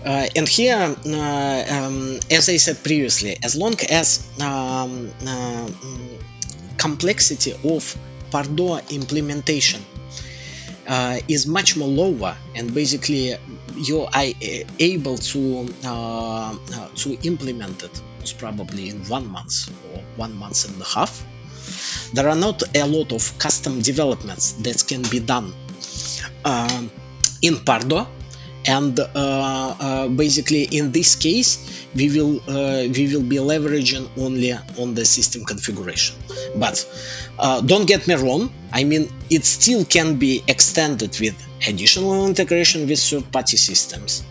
Uh, 0.05 0.27
and 0.35 0.47
here, 0.47 0.77
uh, 0.77 1.63
um, 1.69 2.19
as 2.31 2.49
I 2.49 2.57
said 2.57 2.83
previously, 2.83 3.37
as 3.43 3.55
long 3.55 3.75
as 3.89 4.27
um, 4.41 5.11
uh, 5.27 5.69
complexity 6.77 7.53
of 7.53 7.97
Pardot 8.31 8.91
implementation 8.91 9.81
uh, 10.87 11.19
is 11.27 11.47
much 11.47 11.75
more 11.75 11.87
lower, 11.87 12.35
and 12.55 12.73
basically 12.73 13.35
you 13.75 14.01
are 14.01 14.25
able 14.79 15.17
to 15.17 15.67
uh, 15.85 16.55
to 16.95 17.17
implement 17.23 17.83
it 17.83 18.01
most 18.19 18.37
probably 18.37 18.89
in 18.89 19.03
one 19.05 19.27
month 19.27 19.69
or 19.91 20.01
one 20.15 20.33
month 20.35 20.69
and 20.69 20.81
a 20.81 20.85
half. 20.85 21.25
There 22.13 22.27
are 22.29 22.35
not 22.35 22.63
a 22.75 22.85
lot 22.85 23.11
of 23.11 23.37
custom 23.37 23.81
developments 23.81 24.53
that 24.63 24.83
can 24.87 25.03
be 25.03 25.19
done 25.19 25.53
um, 26.45 26.89
in 27.41 27.55
Pardot 27.55 28.07
and 28.65 28.99
uh, 28.99 29.05
uh, 29.15 30.07
basically 30.07 30.63
in 30.63 30.91
this 30.91 31.15
case 31.15 31.87
we 31.95 32.09
will 32.09 32.37
uh, 32.47 32.87
we 32.87 33.13
will 33.13 33.23
be 33.23 33.37
leveraging 33.37 34.09
only 34.17 34.53
on 34.53 34.93
the 34.93 35.05
system 35.05 35.45
configuration. 35.45 36.15
But 36.55 36.85
don't 37.65 37.85
get 37.85 38.07
me 38.07 38.15
wrong 38.15 38.51
i 38.73 38.83
mean 38.83 39.09
it 39.29 39.45
still 39.45 39.85
can 39.85 40.17
be 40.17 40.43
extended 40.47 41.17
with 41.19 41.35
additional 41.67 42.27
integration 42.27 42.87
with 42.87 42.99
third-party 42.99 43.57
systems 43.57 44.23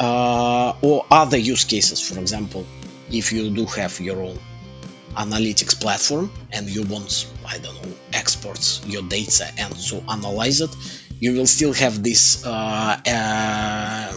or 0.00 1.04
other 1.10 1.36
use 1.36 1.64
cases. 1.64 2.00
For 2.00 2.18
example 2.20 2.64
if 3.10 3.32
you 3.32 3.50
do 3.50 3.66
have 3.66 4.00
your 4.00 4.20
own 4.22 4.38
analytics 5.16 5.80
platform 5.80 6.30
and 6.52 6.68
you 6.68 6.82
want 6.84 7.26
i 7.46 7.58
don't 7.58 7.74
know 7.82 7.92
exports 8.12 8.82
your 8.86 9.02
data 9.02 9.46
and 9.58 9.74
to 9.76 10.02
analyze 10.10 10.60
it 10.60 10.70
you 11.20 11.32
will 11.34 11.46
still 11.46 11.72
have 11.72 12.02
this 12.02 12.44
uh, 12.44 13.00
uh, 13.06 14.12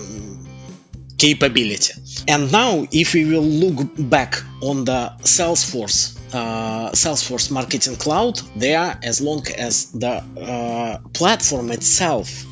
capability. 1.18 1.94
And 2.28 2.52
now, 2.52 2.86
if 2.92 3.14
we 3.14 3.26
will 3.26 3.44
look 3.44 3.88
back 3.98 4.44
on 4.62 4.86
the 4.86 5.14
Salesforce 5.22 6.18
uh, 6.34 6.92
Salesforce 6.92 7.52
Marketing 7.52 7.96
Cloud, 7.96 8.42
there, 8.56 9.00
as 9.02 9.22
long 9.22 9.48
as 9.58 9.92
the 9.92 10.22
uh, 10.42 10.98
platform 11.14 11.72
itself 11.72 12.46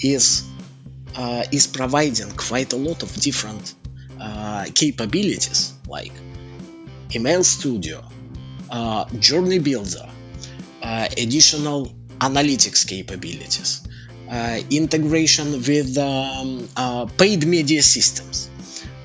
is 0.00 0.44
uh, 1.16 1.42
is 1.50 1.66
providing 1.66 2.30
quite 2.30 2.72
a 2.72 2.76
lot 2.76 3.02
of 3.02 3.12
different 3.14 3.74
uh, 4.20 4.66
capabilities, 4.72 5.72
like 5.88 6.12
Email 7.12 7.42
Studio, 7.42 8.04
Journey 9.18 9.58
Builder, 9.58 10.08
additional 10.82 11.92
analytics 12.20 12.86
capabilities, 12.86 13.86
uh, 14.30 14.60
integration 14.70 15.52
with 15.52 15.96
um, 15.98 16.68
uh, 16.76 17.06
paid 17.06 17.46
media 17.46 17.82
systems. 17.82 18.50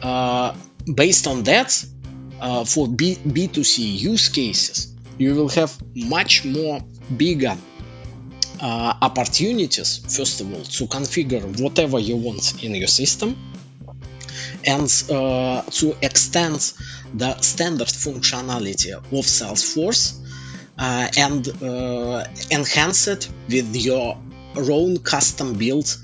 Uh, 0.01 0.53
based 0.93 1.27
on 1.27 1.43
that, 1.43 1.71
for 2.67 2.89
B- 2.89 3.15
B2C 3.25 3.99
use 3.99 4.27
cases, 4.29 4.93
you 5.17 5.33
will 5.35 5.49
have 5.49 5.71
much 5.95 6.43
more 6.43 6.81
bigger 7.15 7.55
uh, 8.61 8.93
opportunities, 9.01 9.97
first 9.97 10.41
of 10.41 10.53
all, 10.53 10.61
to 10.61 10.85
configure 10.87 11.43
whatever 11.61 11.99
you 11.99 12.15
want 12.17 12.63
in 12.63 12.75
your 12.75 12.87
system 12.87 13.35
and 14.65 14.89
uh, 15.11 15.61
to 15.63 15.95
extend 16.01 16.73
the 17.13 17.37
standard 17.41 17.87
functionality 17.87 18.91
of 18.93 19.25
Salesforce 19.25 20.19
uh, 20.77 21.07
and 21.17 21.47
uh, 21.61 22.25
enhance 22.51 23.07
it 23.07 23.29
with 23.47 23.75
your 23.75 24.17
own 24.55 24.99
custom 24.99 25.53
built 25.53 25.97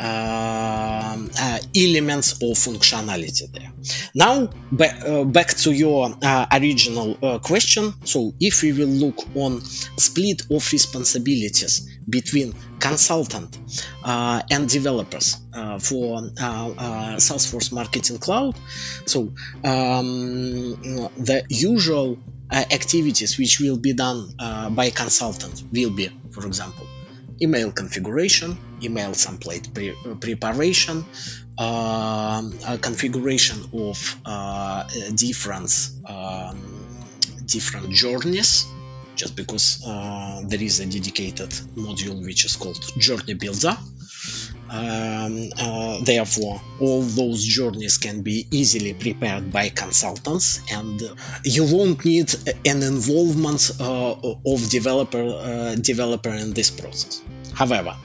um, 0.00 1.30
uh, 1.38 1.58
elements 1.76 2.42
or 2.42 2.54
functionality 2.54 3.52
there. 3.52 3.70
Now 4.14 4.48
back, 4.72 5.04
uh, 5.04 5.24
back 5.24 5.48
to 5.48 5.72
your 5.72 6.16
uh, 6.22 6.46
original 6.52 7.18
uh, 7.22 7.38
question. 7.38 7.92
So 8.04 8.32
if 8.40 8.62
we 8.62 8.72
will 8.72 8.88
look 8.88 9.18
on 9.36 9.60
split 9.60 10.42
of 10.50 10.72
responsibilities 10.72 11.86
between 12.08 12.54
consultant 12.78 13.58
uh, 14.02 14.40
and 14.50 14.68
developers 14.70 15.36
uh, 15.52 15.78
for 15.78 16.22
Salesforce 16.22 17.70
Marketing 17.70 18.18
Cloud, 18.18 18.56
so 19.04 19.32
um, 19.64 20.76
the 21.18 21.44
usual 21.50 22.18
activities 22.50 23.38
which 23.38 23.60
will 23.60 23.78
be 23.78 23.92
done 23.92 24.28
by 24.74 24.90
consultant 24.90 25.62
will 25.72 25.90
be, 25.90 26.08
for 26.30 26.46
example, 26.46 26.86
email 27.42 27.72
configuration, 27.72 28.56
email 28.82 29.10
template 29.12 29.72
pre- 29.72 29.96
preparation, 30.20 31.04
uh, 31.58 32.42
configuration 32.80 33.58
of 33.72 34.16
uh, 34.24 34.84
different 35.14 35.72
um, 36.06 36.86
different 37.46 37.90
journeys. 37.90 38.66
Just 39.16 39.36
because 39.36 39.82
uh, 39.86 40.40
there 40.46 40.62
is 40.62 40.80
a 40.80 40.86
dedicated 40.86 41.50
module 41.76 42.24
which 42.24 42.46
is 42.46 42.56
called 42.56 42.80
Journey 42.96 43.34
Builder, 43.34 43.76
um, 44.70 45.50
uh, 45.58 45.98
therefore, 46.04 46.60
all 46.78 47.02
those 47.02 47.44
journeys 47.44 47.98
can 47.98 48.22
be 48.22 48.46
easily 48.52 48.94
prepared 48.94 49.52
by 49.52 49.68
consultants, 49.68 50.60
and 50.70 51.02
you 51.44 51.64
won't 51.64 52.04
need 52.04 52.32
an 52.64 52.82
involvement 52.82 53.72
uh, 53.80 54.14
of 54.46 54.70
developer 54.70 55.24
uh, 55.24 55.74
developer 55.74 56.30
in 56.30 56.52
this 56.52 56.70
process. 56.70 57.20
However, 57.52 57.96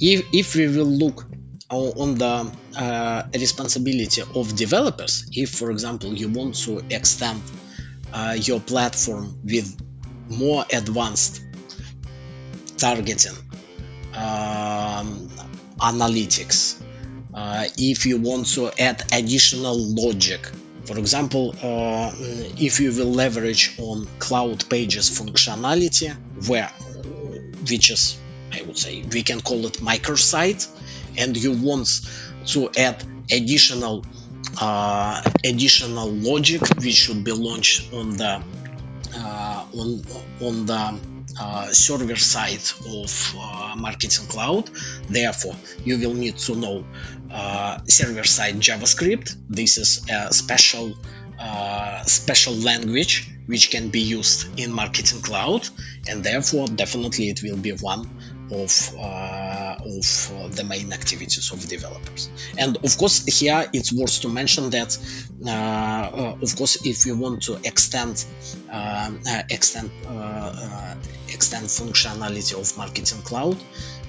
if, 0.00 0.24
if 0.32 0.54
we 0.54 0.68
will 0.68 0.84
look 0.84 1.26
on 1.70 2.14
the 2.14 2.52
uh, 2.76 3.22
responsibility 3.34 4.22
of 4.22 4.54
developers, 4.54 5.28
if, 5.32 5.50
for 5.50 5.72
example, 5.72 6.14
you 6.14 6.28
want 6.28 6.54
to 6.54 6.84
extend 6.90 7.42
uh, 8.12 8.36
your 8.38 8.60
platform 8.60 9.40
with 9.42 9.76
more 10.28 10.64
advanced 10.72 11.42
targeting 12.76 13.34
um, 14.14 15.28
analytics. 15.82 16.80
Uh, 17.34 17.66
if 17.76 18.06
you 18.06 18.18
want 18.18 18.46
to 18.46 18.70
add 18.78 19.02
additional 19.12 19.76
logic, 19.78 20.40
for 20.84 20.98
example, 20.98 21.54
uh, 21.62 22.12
if 22.58 22.80
you 22.80 22.90
will 22.92 23.12
leverage 23.12 23.78
on 23.78 24.06
Cloud 24.18 24.68
Pages 24.68 25.10
functionality, 25.10 26.14
where 26.46 26.68
which 27.68 27.90
is 27.90 28.18
I 28.52 28.62
would 28.62 28.76
say 28.78 29.02
we 29.02 29.22
can 29.22 29.40
call 29.40 29.64
it 29.66 29.74
microsite, 29.74 30.68
and 31.16 31.36
you 31.36 31.52
want 31.52 31.88
to 32.48 32.70
add 32.76 33.02
additional 33.30 34.04
uh, 34.60 35.22
additional 35.44 36.10
logic 36.10 36.60
which 36.76 36.94
should 36.94 37.24
be 37.24 37.32
launched 37.32 37.92
on 37.92 38.16
the 38.16 38.42
uh, 39.16 39.66
on 39.74 40.02
on 40.42 40.66
the 40.66 41.00
server 41.70 42.16
side 42.16 42.66
of 42.86 43.34
Marketing 43.76 44.26
Cloud. 44.26 44.70
Therefore, 45.08 45.56
you 45.84 45.98
will 45.98 46.14
need 46.14 46.36
to 46.38 46.54
know 46.54 46.84
server 47.86 48.24
side 48.24 48.56
JavaScript. 48.56 49.34
This 49.48 49.78
is 49.78 50.06
a 50.10 50.32
special 50.32 50.94
uh, 51.38 52.04
special 52.04 52.54
language 52.54 53.28
which 53.46 53.70
can 53.70 53.88
be 53.88 54.00
used 54.00 54.60
in 54.60 54.70
Marketing 54.70 55.20
Cloud, 55.20 55.68
and 56.08 56.22
therefore, 56.22 56.68
definitely, 56.68 57.30
it 57.30 57.42
will 57.42 57.56
be 57.56 57.72
one 57.72 58.08
of 58.52 58.94
uh, 58.96 59.61
of 59.84 60.32
uh, 60.32 60.48
the 60.48 60.64
main 60.64 60.92
activities 60.92 61.52
of 61.52 61.66
developers. 61.68 62.28
And 62.58 62.76
of 62.76 62.96
course, 62.96 63.24
here 63.24 63.68
it's 63.72 63.92
worth 63.92 64.20
to 64.22 64.28
mention 64.28 64.70
that, 64.70 64.96
uh, 65.44 65.50
uh 65.50 66.36
of 66.40 66.56
course, 66.56 66.84
if 66.86 67.06
we 67.06 67.12
want 67.12 67.42
to 67.44 67.58
extend 67.64 68.24
uh, 68.70 69.10
uh, 69.26 69.42
extend 69.50 69.90
extend 71.28 71.66
functionality 71.66 72.54
of 72.60 72.76
Marketing 72.76 73.22
Cloud, 73.22 73.56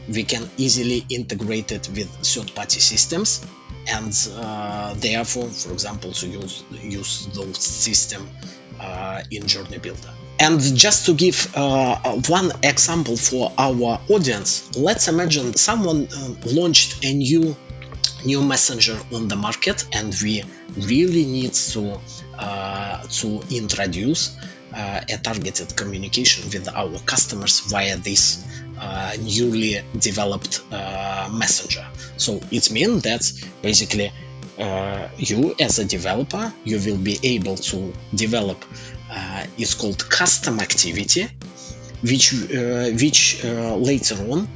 we 0.08 0.24
can 0.24 0.50
easily 0.58 1.06
integrate 1.10 1.72
it 1.72 1.90
with 1.90 2.10
third-party 2.10 2.80
systems 2.80 3.46
and 3.88 4.14
therefore, 5.02 5.48
for 5.48 5.72
example, 5.74 6.12
to 6.12 6.28
use 6.28 6.64
use 6.82 7.28
those 7.28 7.58
system 7.58 8.28
in 9.32 9.48
Journey 9.48 9.78
Builder. 9.78 10.14
And 10.40 10.60
just 10.60 11.06
to 11.06 11.14
give 11.14 11.54
uh, 11.56 12.20
one 12.28 12.52
example 12.64 13.16
for 13.16 13.52
our 13.58 14.02
audience, 14.10 14.76
let's 14.76 15.08
imagine 15.08 15.54
someone 15.56 16.08
uh, 16.12 16.34
launched 16.46 17.06
a 17.06 17.14
new 17.14 17.56
new 18.26 18.42
messenger 18.42 18.98
on 19.14 19.28
the 19.28 19.36
market, 19.36 19.86
and 19.92 20.16
we 20.24 20.44
really 20.78 21.26
need 21.26 21.54
to 21.54 22.00
uh, 22.38 23.04
to 23.04 23.42
introduce 23.52 24.36
uh, 24.74 25.02
a 25.10 25.18
targeted 25.18 25.76
communication 25.76 26.44
with 26.46 26.68
our 26.74 26.98
customers 27.00 27.60
via 27.62 27.98
this 27.98 28.44
uh, 28.80 29.14
newly 29.22 29.82
developed 30.00 30.62
uh, 30.72 31.30
messenger. 31.32 31.86
So 32.18 32.42
it 32.52 32.72
means 32.72 33.04
that 33.04 33.32
basically 33.62 34.12
you 35.18 35.56
as 35.60 35.80
a 35.80 35.86
developer 35.86 36.54
you 36.64 36.80
will 36.86 36.98
be 36.98 37.18
able 37.24 37.56
to 37.56 37.94
develop 38.14 38.64
uh, 39.14 39.46
is 39.58 39.76
called 39.76 40.10
custom 40.10 40.60
activity, 40.60 41.28
which 42.02 42.34
uh, 42.34 42.90
which 43.04 43.44
uh, 43.46 43.76
later 43.76 44.16
on 44.32 44.48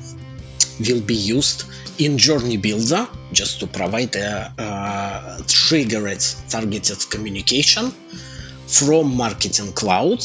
will 0.80 1.02
be 1.02 1.16
used 1.16 1.66
in 2.00 2.18
Journey 2.18 2.58
Builder 2.58 3.08
just 3.32 3.60
to 3.60 3.68
provide 3.68 4.16
a 4.16 4.54
uh, 4.58 5.40
triggered 5.48 6.24
targeted 6.50 7.00
communication 7.10 7.92
from 8.68 9.16
Marketing 9.16 9.72
Cloud 9.74 10.24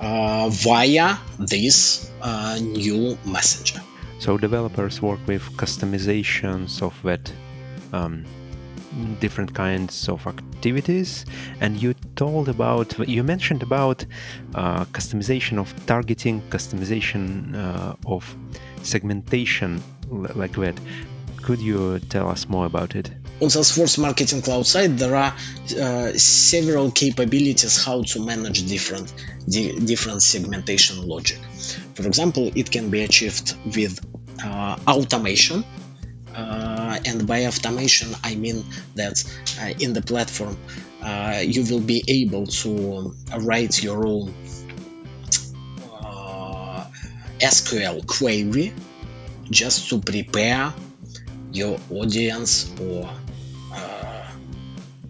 uh, 0.00 0.48
via 0.50 1.16
this 1.38 2.10
uh, 2.20 2.58
new 2.60 3.16
messenger. 3.24 3.80
So 4.18 4.38
developers 4.38 5.02
work 5.02 5.20
with 5.26 5.42
customizations 5.56 6.82
of 6.82 6.94
that 7.02 7.32
um, 7.92 8.24
different 9.20 9.54
kinds 9.54 10.08
of 10.08 10.26
activities 10.26 11.24
and 11.60 11.80
you 11.82 11.94
told 12.14 12.48
about 12.48 12.96
you 13.08 13.22
mentioned 13.22 13.62
about 13.62 14.04
uh, 14.54 14.84
customization 14.86 15.58
of 15.58 15.74
targeting 15.86 16.40
customization 16.50 17.54
uh, 17.54 17.94
of 18.06 18.36
segmentation 18.82 19.82
like 20.10 20.52
that. 20.52 20.78
Could 21.42 21.60
you 21.60 22.00
tell 22.08 22.28
us 22.28 22.48
more 22.48 22.66
about 22.66 22.94
it? 22.94 23.10
On 23.40 23.48
Salesforce 23.48 23.98
Marketing 23.98 24.40
Cloud 24.40 24.66
side, 24.66 24.96
there 24.96 25.14
are 25.14 25.34
uh, 25.78 26.12
several 26.16 26.90
capabilities 26.90 27.84
how 27.84 28.02
to 28.02 28.24
manage 28.24 28.66
different 28.66 29.12
di- 29.46 29.78
different 29.78 30.22
segmentation 30.22 31.06
logic. 31.06 31.38
For 31.94 32.06
example, 32.06 32.50
it 32.54 32.70
can 32.70 32.88
be 32.88 33.02
achieved 33.02 33.54
with 33.66 34.00
uh, 34.42 34.76
automation 34.88 35.64
and 37.04 37.26
by 37.26 37.46
automation 37.46 38.14
I 38.22 38.34
mean 38.34 38.64
that 38.94 39.22
uh, 39.60 39.72
in 39.78 39.92
the 39.92 40.02
platform 40.02 40.56
uh, 41.02 41.42
you 41.44 41.64
will 41.64 41.80
be 41.80 42.02
able 42.08 42.46
to 42.46 43.14
write 43.38 43.82
your 43.82 44.06
own 44.06 44.34
SQL 47.38 48.06
query 48.06 48.72
just 49.50 49.90
to 49.90 50.00
prepare 50.00 50.72
your 51.52 51.78
audience 51.90 52.72
or 52.80 53.08
uh, 53.72 54.28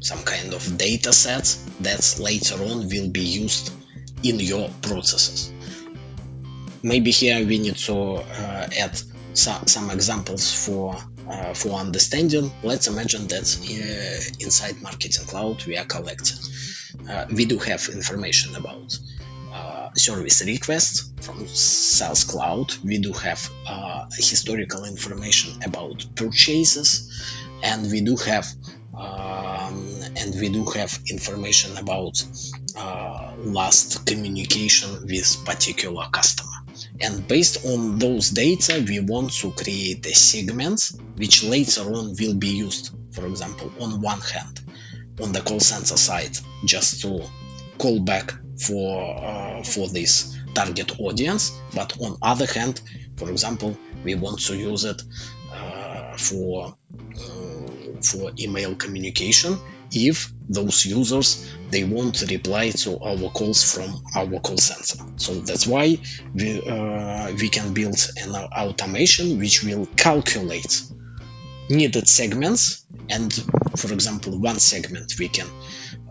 some 0.01 0.23
kind 0.23 0.53
of 0.53 0.77
data 0.77 1.13
set 1.13 1.57
that 1.81 2.17
later 2.21 2.57
on 2.57 2.89
will 2.89 3.09
be 3.09 3.23
used 3.23 3.73
in 4.23 4.41
your 4.41 4.69
processes. 4.83 5.53
Maybe 6.83 7.11
here 7.11 7.45
we 7.47 7.59
need 7.59 7.77
to 7.77 7.97
uh, 7.97 8.69
add 8.77 9.01
some 9.35 9.91
examples 9.91 10.53
for 10.53 10.97
uh, 11.29 11.55
for 11.55 11.79
understanding, 11.79 12.53
let's 12.63 12.87
imagine 12.87 13.27
that 13.29 13.47
uh, 13.63 14.45
inside 14.45 14.81
Marketing 14.83 15.27
Cloud 15.27 15.65
we 15.67 15.77
are 15.77 15.85
collecting. 15.85 16.39
Uh, 17.09 17.27
we 17.35 17.45
do 17.45 17.59
have 17.59 17.89
information 17.93 18.55
about 18.57 18.99
uh, 19.53 19.91
service 19.95 20.45
requests 20.45 21.13
from 21.21 21.47
Sales 21.47 22.25
Cloud. 22.25 22.75
We 22.85 22.99
do 22.99 23.13
have 23.13 23.51
uh, 23.67 24.07
historical 24.13 24.85
information 24.85 25.63
about 25.65 26.05
purchases, 26.15 27.11
and 27.63 27.91
we 27.91 28.01
do 28.03 28.17
have 28.17 28.47
and 30.17 30.35
we 30.41 30.49
do 30.49 30.65
have 30.65 30.99
information 31.11 31.77
about 31.77 32.23
uh, 32.77 33.33
last 33.39 34.07
communication 34.07 35.07
with 35.07 35.45
particular 35.45 36.07
customer. 36.11 36.51
And 37.01 37.27
based 37.29 37.65
on 37.67 37.99
those 37.99 38.31
data, 38.31 38.85
we 38.87 39.01
want 39.01 39.33
to 39.41 39.51
create 39.51 40.07
a 40.07 40.15
segment 40.15 40.93
which 41.17 41.45
later 41.45 41.83
on 41.83 42.15
will 42.19 42.35
be 42.35 42.49
used, 42.49 42.95
for 43.13 43.27
example, 43.27 43.71
on 43.81 44.01
one 44.01 44.21
hand, 44.21 44.61
on 45.21 45.33
the 45.33 45.41
call 45.41 45.61
center 45.61 45.97
side, 45.97 46.37
just 46.65 47.03
to 47.03 47.23
call 47.79 48.01
back 48.01 48.33
for 48.59 49.23
uh, 49.23 49.63
for 49.63 49.89
this 49.89 50.37
target 50.55 50.99
audience. 50.99 51.53
But 51.75 52.01
on 52.01 52.17
other 52.23 52.47
hand, 52.47 52.81
for 53.17 53.31
example, 53.31 53.77
we 54.05 54.15
want 54.15 54.41
to 54.41 54.57
use 54.57 54.85
it 54.85 55.03
uh, 55.53 56.17
for 56.17 56.77
uh, 57.19 58.01
for 58.03 58.33
email 58.39 58.75
communication 58.75 59.59
if 59.93 60.33
those 60.49 60.87
users 60.87 61.53
they 61.71 61.85
won't 61.85 62.21
reply 62.31 62.71
to 62.71 62.99
our 63.01 63.31
calls 63.31 63.73
from 63.73 64.03
our 64.15 64.39
call 64.41 64.57
center. 64.57 65.05
So 65.17 65.35
that's 65.35 65.67
why 65.67 65.99
we, 66.35 66.63
uh, 66.63 67.33
we 67.33 67.49
can 67.49 67.75
build 67.75 67.99
an 68.19 68.35
automation 68.35 69.39
which 69.39 69.65
will 69.65 69.87
calculate 69.97 70.83
needed 71.69 72.09
segments 72.09 72.87
and 73.09 73.33
for 73.77 73.93
example 73.93 74.39
one 74.39 74.59
segment 74.59 75.19
we 75.19 75.29
can 75.29 75.49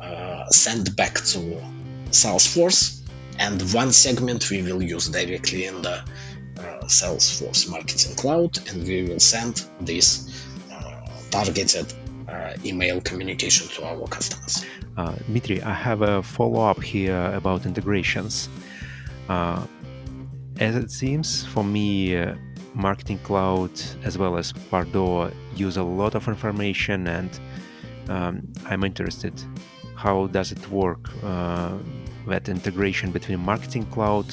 uh, 0.02 0.50
send 0.50 0.96
back 0.96 1.14
to 1.16 1.62
salesforce 2.10 3.02
and 3.40 3.62
one 3.74 3.92
segment 3.92 4.50
we 4.50 4.62
will 4.62 4.82
use 4.82 5.08
directly 5.08 5.66
in 5.66 5.82
the 5.82 6.04
uh, 6.58 6.84
salesforce 6.86 7.70
marketing 7.70 8.16
cloud 8.16 8.58
and 8.70 8.86
we 8.86 9.04
will 9.04 9.20
send 9.20 9.66
this 9.82 10.46
uh, 10.72 11.02
targeted 11.32 11.94
email 12.66 13.02
communication 13.02 13.68
to 13.68 13.86
our 13.86 14.08
customers 14.08 14.66
uh, 14.98 15.16
Dmitry, 15.28 15.62
I 15.62 15.74
have 15.74 16.02
a 16.02 16.24
follow-up 16.24 16.82
here 16.82 17.32
about 17.34 17.66
integrations 17.66 18.50
uh, 19.30 19.66
as 20.60 20.76
it 20.76 20.90
seems 20.92 21.46
for 21.46 21.64
me 21.64 22.16
Marketing 22.76 23.18
Cloud 23.20 23.72
as 24.04 24.18
well 24.18 24.38
as 24.38 24.52
Pardot 24.52 25.34
use 25.56 25.78
a 25.78 25.84
lot 25.84 26.14
of 26.14 26.28
information, 26.28 27.08
and 27.08 27.40
um, 28.10 28.48
I'm 28.66 28.84
interested. 28.84 29.34
How 29.96 30.28
does 30.28 30.52
it 30.52 30.70
work? 30.70 31.10
Uh, 31.24 31.78
that 32.28 32.50
integration 32.50 33.12
between 33.12 33.40
Marketing 33.40 33.86
Cloud 33.86 34.26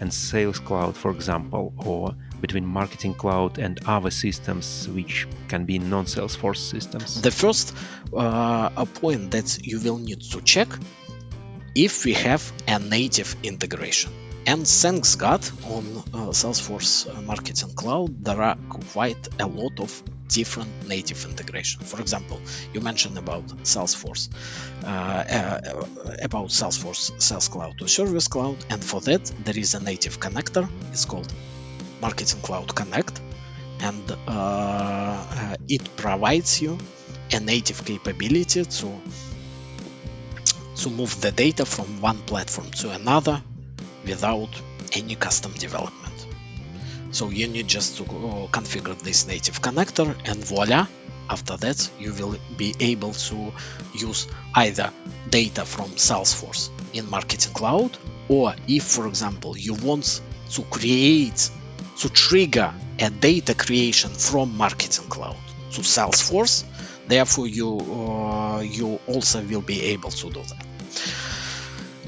and 0.00 0.12
Sales 0.12 0.58
Cloud, 0.58 0.96
for 0.96 1.10
example, 1.10 1.74
or 1.84 2.14
between 2.40 2.66
Marketing 2.66 3.14
Cloud 3.14 3.58
and 3.58 3.78
other 3.86 4.10
systems 4.10 4.88
which 4.88 5.26
can 5.48 5.64
be 5.64 5.78
non 5.78 6.04
Salesforce 6.04 6.58
systems? 6.74 7.20
The 7.22 7.30
first 7.30 7.74
uh, 8.16 8.84
point 8.86 9.30
that 9.32 9.58
you 9.62 9.80
will 9.80 9.98
need 9.98 10.20
to 10.32 10.40
check 10.40 10.68
if 11.74 12.04
we 12.04 12.14
have 12.14 12.52
a 12.66 12.78
native 12.78 13.36
integration. 13.42 14.10
And 14.46 14.66
thanks 14.66 15.16
God, 15.16 15.44
on 15.64 15.84
uh, 16.14 16.32
Salesforce 16.32 17.06
uh, 17.06 17.20
Marketing 17.22 17.72
Cloud, 17.74 18.24
there 18.24 18.40
are 18.42 18.56
quite 18.68 19.28
a 19.38 19.46
lot 19.46 19.78
of 19.78 20.02
different 20.28 20.88
native 20.88 21.26
integration. 21.26 21.82
For 21.82 22.00
example, 22.00 22.40
you 22.72 22.80
mentioned 22.80 23.18
about 23.18 23.46
Salesforce, 23.64 24.28
uh, 24.82 24.86
uh, 24.86 26.16
about 26.22 26.48
Salesforce 26.48 27.20
Sales 27.20 27.48
Cloud 27.48 27.78
to 27.78 27.88
Service 27.88 28.28
Cloud, 28.28 28.56
and 28.70 28.82
for 28.82 29.00
that 29.02 29.24
there 29.44 29.58
is 29.58 29.74
a 29.74 29.80
native 29.80 30.20
connector. 30.20 30.68
It's 30.92 31.04
called 31.04 31.30
Marketing 32.00 32.40
Cloud 32.40 32.74
Connect, 32.74 33.20
and 33.80 34.10
uh, 34.10 34.16
uh, 34.28 35.56
it 35.68 35.96
provides 35.96 36.60
you 36.60 36.78
a 37.32 37.40
native 37.40 37.84
capability 37.84 38.64
to 38.64 39.00
to 40.76 40.90
move 40.90 41.20
the 41.20 41.30
data 41.30 41.66
from 41.66 42.00
one 42.00 42.18
platform 42.22 42.70
to 42.70 42.90
another 42.90 43.42
without 44.04 44.48
any 44.92 45.14
custom 45.14 45.52
development. 45.52 46.26
So 47.12 47.28
you 47.28 47.48
need 47.48 47.68
just 47.68 47.98
to 47.98 48.04
configure 48.04 48.98
this 48.98 49.26
native 49.26 49.60
connector 49.60 50.16
and 50.24 50.42
voila, 50.42 50.86
after 51.30 51.56
that 51.58 51.90
you 51.98 52.12
will 52.12 52.36
be 52.56 52.74
able 52.80 53.12
to 53.12 53.52
use 53.94 54.26
either 54.54 54.92
data 55.28 55.64
from 55.64 55.90
Salesforce 55.90 56.70
in 56.92 57.08
Marketing 57.08 57.52
Cloud 57.52 57.96
or 58.28 58.54
if 58.66 58.82
for 58.84 59.06
example 59.06 59.56
you 59.56 59.74
want 59.74 60.20
to 60.50 60.62
create 60.62 61.50
to 62.00 62.08
trigger 62.08 62.72
a 62.98 63.10
data 63.10 63.54
creation 63.54 64.10
from 64.10 64.56
Marketing 64.56 65.08
Cloud 65.08 65.36
to 65.72 65.80
Salesforce 65.82 66.64
therefore 67.06 67.46
you 67.46 67.70
uh, 67.78 68.60
you 68.60 68.98
also 69.06 69.42
will 69.42 69.62
be 69.62 69.78
able 69.92 70.10
to 70.10 70.26
do 70.30 70.42
that 70.42 70.66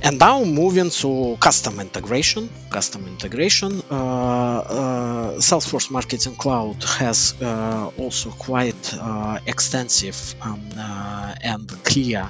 and 0.03 0.19
now 0.19 0.43
moving 0.43 0.91
to 0.91 1.37
custom 1.39 1.79
integration. 1.79 2.51
Custom 2.71 3.07
integration. 3.07 3.83
Uh, 3.91 3.95
uh, 3.95 5.31
Salesforce 5.39 5.91
Marketing 5.91 6.35
Cloud 6.35 6.83
has 6.99 7.35
uh, 7.41 7.91
also 7.99 8.31
quite 8.31 8.95
uh, 8.95 9.39
extensive 9.47 10.35
um, 10.43 10.61
uh, 10.77 11.35
and 11.41 11.69
clear 11.85 12.29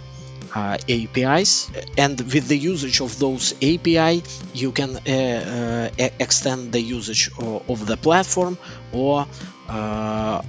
uh, 0.54 0.76
APIs, 0.88 1.70
and 1.96 2.20
with 2.20 2.48
the 2.48 2.58
usage 2.58 3.00
of 3.00 3.18
those 3.18 3.52
API, 3.54 4.22
you 4.54 4.72
can 4.72 4.98
extend 5.06 6.72
the 6.72 6.80
usage 6.80 7.30
of, 7.38 7.86
the 7.86 7.96
platform 7.96 8.58
or 8.92 9.26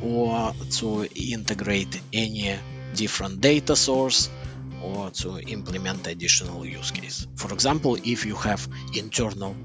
or 0.02 0.54
to 0.70 1.08
integrate 1.16 2.02
any 2.12 2.58
different 2.94 3.42
data 3.42 3.76
source 3.76 4.30
or 4.84 5.10
to 5.12 5.40
implement 5.40 6.08
additional 6.08 6.66
use 6.66 6.92
case. 6.92 7.28
For 7.36 7.54
example, 7.54 7.98
if 8.04 8.26
you 8.26 8.36
have 8.36 8.68
internal 8.94 9.56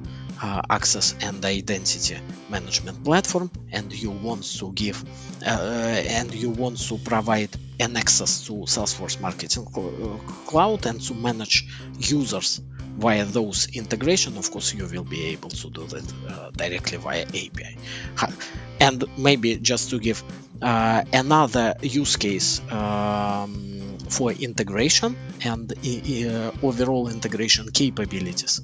uh, 0.40 0.62
access 0.70 1.14
and 1.20 1.44
identity 1.44 2.16
management 2.48 3.03
platform 3.05 3.51
and 3.72 3.92
you 3.92 4.11
want 4.11 4.44
to 4.44 4.72
give 4.72 5.05
uh, 5.44 5.48
and 5.51 6.33
you 6.33 6.51
want 6.51 6.79
to 6.79 6.98
provide 6.98 7.51
an 7.81 7.97
access 7.97 8.47
to 8.47 8.53
Salesforce 8.53 9.21
Marketing 9.21 9.64
Cloud 10.47 10.87
and 10.87 11.01
to 11.01 11.14
manage 11.14 11.67
users 11.99 12.61
via 12.99 13.25
those 13.25 13.69
integration 13.75 14.37
of 14.37 14.51
course 14.51 14.75
you 14.75 14.87
will 14.87 15.05
be 15.05 15.27
able 15.27 15.51
to 15.51 15.71
do 15.71 15.87
that 15.87 16.12
uh, 16.29 16.51
directly 16.51 16.99
via 16.99 17.23
API 17.23 17.77
and 18.81 19.05
maybe 19.17 19.57
just 19.57 19.91
to 19.91 19.99
give 19.99 20.23
uh, 20.61 21.05
another 21.12 21.75
use 21.83 22.17
case 22.17 22.61
um, 22.71 23.99
for 24.09 24.33
integration 24.33 25.17
and 25.45 25.73
uh, 25.73 26.51
overall 26.62 27.09
integration 27.09 27.71
capabilities. 27.71 28.61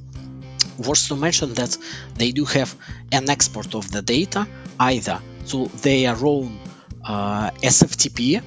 Worth 0.79 1.09
to 1.09 1.17
mention 1.17 1.55
that 1.55 1.77
they 2.17 2.33
do 2.33 2.45
have 2.47 2.75
an 3.13 3.31
export 3.31 3.75
of 3.75 3.91
the 3.91 4.03
data 4.03 4.47
either 4.81 5.21
to 5.49 5.67
their 5.67 6.17
own 6.17 6.59
uh, 7.05 7.51
SFTP 7.63 8.43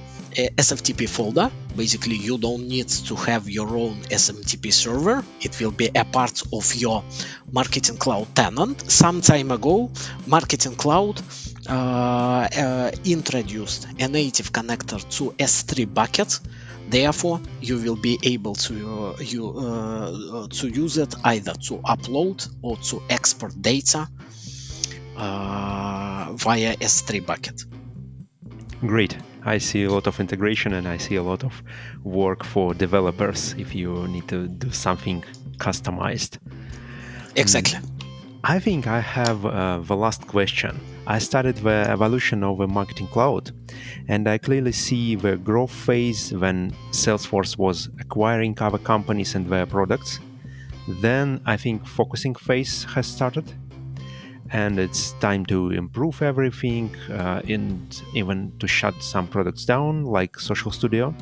SFTP 0.56 1.08
folder. 1.08 1.50
Basically, 1.76 2.16
you 2.16 2.38
don't 2.38 2.68
need 2.68 2.88
to 2.88 3.14
have 3.14 3.48
your 3.48 3.68
own 3.76 3.96
SMTP 4.10 4.72
server. 4.72 5.24
It 5.40 5.58
will 5.60 5.70
be 5.70 5.90
a 5.94 6.04
part 6.04 6.42
of 6.52 6.74
your 6.74 7.04
Marketing 7.52 7.96
Cloud 7.96 8.34
tenant. 8.34 8.90
Some 8.90 9.20
time 9.20 9.50
ago, 9.50 9.90
Marketing 10.26 10.76
Cloud 10.76 11.20
uh, 11.68 11.72
uh, 11.72 12.90
introduced 13.04 13.86
a 13.98 14.08
native 14.08 14.52
connector 14.52 15.00
to 15.16 15.32
S3 15.38 15.92
bucket 15.92 16.40
Therefore, 16.88 17.40
you 17.60 17.76
will 17.76 17.96
be 17.96 18.18
able 18.22 18.54
to 18.54 18.74
uh, 18.74 19.20
you 19.20 19.50
uh, 19.50 20.48
to 20.48 20.68
use 20.68 20.96
it 20.96 21.14
either 21.22 21.52
to 21.52 21.78
upload 21.78 22.48
or 22.62 22.78
to 22.78 23.02
export 23.10 23.60
data 23.60 24.08
uh, 25.16 26.32
via 26.32 26.76
S3 26.76 27.26
bucket. 27.26 27.62
Great. 28.80 29.16
I 29.44 29.58
see 29.58 29.84
a 29.84 29.90
lot 29.90 30.06
of 30.06 30.20
integration 30.20 30.72
and 30.72 30.86
I 30.86 30.96
see 30.98 31.16
a 31.16 31.22
lot 31.22 31.44
of 31.44 31.62
work 32.04 32.44
for 32.44 32.74
developers 32.74 33.54
if 33.58 33.74
you 33.74 34.06
need 34.08 34.28
to 34.28 34.48
do 34.48 34.70
something 34.70 35.24
customized. 35.58 36.38
Exactly. 37.36 37.78
I 38.44 38.58
think 38.60 38.86
I 38.86 39.00
have 39.00 39.44
uh, 39.44 39.78
the 39.78 39.96
last 39.96 40.26
question. 40.26 40.80
I 41.06 41.18
started 41.18 41.56
the 41.56 41.86
evolution 41.88 42.44
of 42.44 42.60
a 42.60 42.66
marketing 42.66 43.08
cloud, 43.08 43.50
and 44.08 44.28
I 44.28 44.38
clearly 44.38 44.72
see 44.72 45.16
the 45.16 45.36
growth 45.36 45.72
phase 45.72 46.32
when 46.32 46.72
Salesforce 46.92 47.58
was 47.58 47.88
acquiring 47.98 48.56
other 48.60 48.78
companies 48.78 49.34
and 49.34 49.46
their 49.46 49.66
products. 49.66 50.20
Then 51.00 51.40
I 51.46 51.56
think 51.56 51.86
focusing 51.86 52.34
phase 52.34 52.84
has 52.84 53.06
started, 53.06 53.52
and 54.52 54.78
it's 54.78 55.12
time 55.20 55.44
to 55.46 55.70
improve 55.70 56.22
everything 56.22 56.94
uh, 57.10 57.42
and 57.48 58.02
even 58.14 58.52
to 58.58 58.66
shut 58.66 58.94
some 59.02 59.26
products 59.26 59.64
down, 59.64 60.04
like 60.04 60.38
Social 60.38 60.70
Studio. 60.70 61.14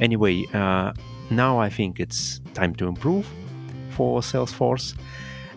Anyway, 0.00 0.46
uh, 0.52 0.92
now 1.30 1.58
I 1.58 1.70
think 1.70 2.00
it's 2.00 2.40
time 2.54 2.74
to 2.76 2.86
improve 2.86 3.26
for 3.90 4.20
Salesforce 4.20 4.94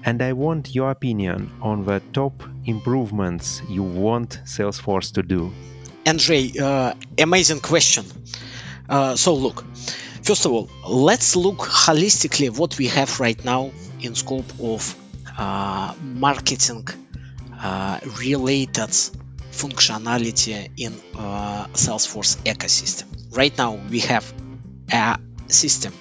and 0.08 0.22
I 0.22 0.32
want 0.32 0.74
your 0.74 0.92
opinion 0.92 1.52
on 1.62 1.84
the 1.84 2.02
top 2.14 2.44
improvements 2.66 3.62
you 3.68 3.84
want 3.84 4.40
Salesforce 4.46 5.12
to 5.14 5.22
do. 5.22 5.52
Andrei, 6.06 6.54
uh, 6.58 6.94
amazing 7.18 7.60
question. 7.60 8.06
Uh, 8.88 9.18
so 9.18 9.34
look, 9.34 9.66
first 10.24 10.46
of 10.46 10.54
all, 10.54 10.70
let's 10.88 11.36
look 11.36 11.58
holistically 11.58 12.58
what 12.58 12.78
we 12.78 12.88
have 12.88 13.20
right 13.20 13.44
now 13.44 13.72
in 14.00 14.16
scope 14.16 14.50
of 14.62 14.96
marketing 15.38 16.88
related 18.20 18.92
functionality 19.52 20.70
in 20.78 20.94
Salesforce 21.74 22.38
ecosystem. 22.44 23.06
Right 23.36 23.56
now, 23.58 23.80
we 23.90 24.00
have 24.02 24.34
a 24.92 25.18
system 25.48 25.94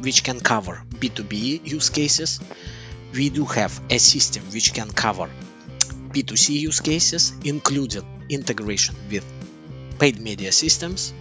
which 0.00 0.24
can 0.24 0.40
cover 0.40 0.82
B2B 0.98 1.66
use 1.66 1.90
cases, 1.90 2.40
we 3.12 3.30
do 3.30 3.44
have 3.44 3.80
a 3.90 3.98
system 3.98 4.44
which 4.52 4.72
can 4.72 4.90
cover 4.90 5.28
B2C 6.12 6.60
use 6.60 6.80
cases, 6.80 7.32
including 7.44 8.04
integration 8.28 8.94
with 9.10 9.24
paid 9.98 10.20
media 10.20 10.52
systems, 10.52 11.12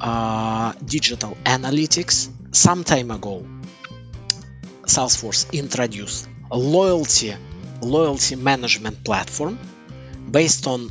uh, 0.00 0.72
digital 0.84 1.36
analytics. 1.44 2.28
Some 2.54 2.84
time 2.84 3.10
ago, 3.10 3.46
Salesforce 4.82 5.50
introduced 5.52 6.28
a 6.52 6.58
loyalty 6.58 7.34
loyalty 7.80 8.36
management 8.36 9.02
platform 9.04 9.58
based 10.30 10.66
on 10.66 10.90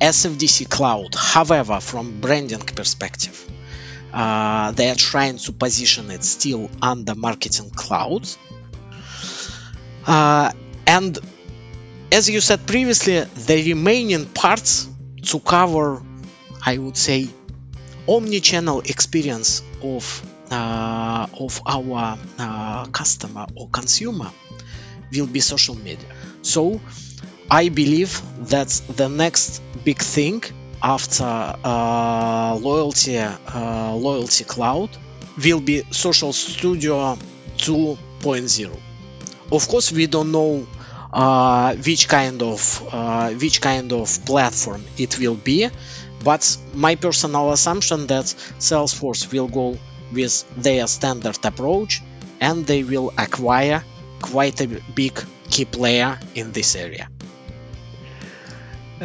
SFDC 0.00 0.68
Cloud. 0.68 1.14
However, 1.14 1.78
from 1.80 2.20
branding 2.20 2.58
perspective, 2.58 3.48
uh, 4.12 4.72
they 4.72 4.90
are 4.90 4.96
trying 4.96 5.36
to 5.38 5.52
position 5.52 6.10
it 6.10 6.24
still 6.24 6.68
under 6.80 7.14
Marketing 7.14 7.70
Cloud. 7.70 8.26
Uh, 10.04 10.50
and 10.86 11.18
as 12.10 12.28
you 12.28 12.40
said 12.40 12.66
previously, 12.66 13.20
the 13.20 13.72
remaining 13.72 14.26
parts 14.26 14.88
to 15.22 15.38
cover, 15.38 16.02
I 16.66 16.78
would 16.78 16.96
say, 16.96 17.28
omni-channel 18.08 18.80
experience 18.80 19.62
of 19.82 20.04
uh, 20.50 21.26
of 21.38 21.62
our 21.64 22.18
uh, 22.38 22.86
customer 22.86 23.46
or 23.54 23.68
consumer 23.68 24.30
will 25.12 25.26
be 25.26 25.40
social 25.40 25.74
media. 25.74 26.08
So 26.42 26.80
I 27.50 27.68
believe 27.68 28.20
that 28.48 28.68
the 28.96 29.08
next 29.08 29.62
big 29.84 29.98
thing 29.98 30.42
after 30.82 31.24
uh, 31.24 32.58
loyalty 32.60 33.18
uh, 33.18 33.94
loyalty 33.94 34.44
cloud 34.44 34.90
will 35.42 35.60
be 35.60 35.82
social 35.90 36.32
studio 36.32 37.16
2.0 37.58 38.76
of 39.52 39.68
course 39.68 39.92
we 39.92 40.06
don't 40.06 40.32
know 40.32 40.66
uh, 41.12 41.74
which 41.76 42.08
kind 42.08 42.42
of 42.42 42.88
uh, 42.90 43.30
which 43.32 43.60
kind 43.60 43.92
of 43.92 44.24
platform 44.24 44.82
it 44.98 45.18
will 45.18 45.36
be 45.36 45.68
but 46.24 46.56
my 46.74 46.94
personal 46.96 47.52
assumption 47.52 48.06
that 48.08 48.24
salesforce 48.58 49.30
will 49.32 49.48
go 49.48 49.76
with 50.12 50.44
their 50.56 50.86
standard 50.86 51.38
approach 51.44 52.02
and 52.40 52.66
they 52.66 52.82
will 52.82 53.12
acquire 53.16 53.84
quite 54.22 54.60
a 54.60 54.68
big 54.94 55.14
key 55.50 55.64
player 55.64 56.18
in 56.34 56.52
this 56.52 56.76
area 56.76 57.08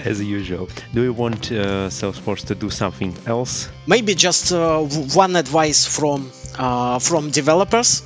as 0.05 0.21
usual. 0.21 0.69
Do 0.93 1.01
you 1.03 1.13
want 1.13 1.51
uh, 1.51 1.89
Salesforce 1.89 2.45
to 2.47 2.55
do 2.55 2.69
something 2.69 3.15
else? 3.25 3.69
Maybe 3.87 4.15
just 4.15 4.51
uh, 4.51 4.79
one 4.81 5.35
advice 5.35 5.85
from 5.85 6.31
uh, 6.57 6.99
from 6.99 7.31
developers. 7.31 8.03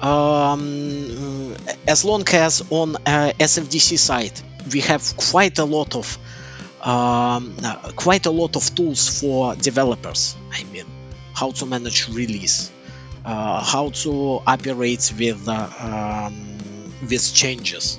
Um, 0.00 1.56
as 1.86 2.04
long 2.04 2.24
as 2.32 2.62
on 2.70 2.96
uh, 2.96 3.32
SFDC 3.38 3.98
side 3.98 4.32
we 4.72 4.80
have 4.80 5.14
quite 5.16 5.58
a 5.58 5.64
lot 5.64 5.94
of 5.94 6.18
um, 6.80 7.56
uh, 7.62 7.92
quite 7.96 8.24
a 8.24 8.30
lot 8.30 8.56
of 8.56 8.74
tools 8.74 9.20
for 9.20 9.54
developers. 9.56 10.36
I 10.50 10.64
mean, 10.64 10.86
how 11.34 11.50
to 11.50 11.66
manage 11.66 12.08
release, 12.08 12.70
uh, 13.24 13.62
how 13.62 13.90
to 13.90 14.42
operate 14.46 15.12
with 15.18 15.46
um, 15.48 16.49
with 17.02 17.34
changes 17.34 17.98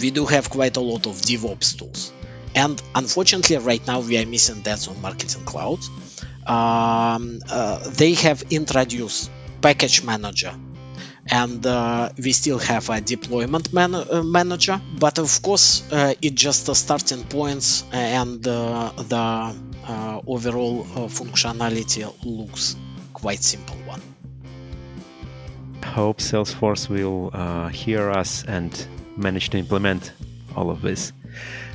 we 0.00 0.10
do 0.10 0.26
have 0.26 0.50
quite 0.50 0.76
a 0.76 0.80
lot 0.80 1.06
of 1.06 1.14
DevOps 1.16 1.78
tools. 1.78 2.12
And 2.54 2.80
unfortunately, 2.94 3.56
right 3.58 3.84
now 3.86 4.00
we 4.00 4.18
are 4.18 4.26
missing 4.26 4.62
that 4.62 4.88
on 4.88 5.00
Marketing 5.02 5.44
Cloud. 5.44 5.78
Um, 6.46 7.40
uh, 7.50 7.78
they 7.90 8.14
have 8.14 8.44
introduced 8.50 9.30
Package 9.60 10.04
Manager, 10.04 10.54
and 11.28 11.66
uh, 11.66 12.10
we 12.16 12.32
still 12.32 12.58
have 12.58 12.88
a 12.88 13.00
deployment 13.00 13.72
man- 13.72 13.94
uh, 13.94 14.22
manager. 14.22 14.80
But 14.98 15.18
of 15.18 15.42
course, 15.42 15.82
uh, 15.92 16.14
it's 16.22 16.40
just 16.40 16.66
the 16.66 16.74
starting 16.74 17.24
points, 17.24 17.84
and 17.92 18.46
uh, 18.46 18.92
the 18.96 19.54
uh, 19.88 20.20
overall 20.26 20.84
functionality 21.08 22.06
looks 22.24 22.76
quite 23.12 23.42
simple 23.42 23.76
one. 23.86 24.15
Hope 25.96 26.18
Salesforce 26.18 26.90
will 26.90 27.30
hear 27.70 28.10
us 28.10 28.44
and 28.44 28.86
manage 29.16 29.48
to 29.48 29.56
implement 29.56 30.12
all 30.54 30.68
of 30.68 30.82
this. 30.82 31.14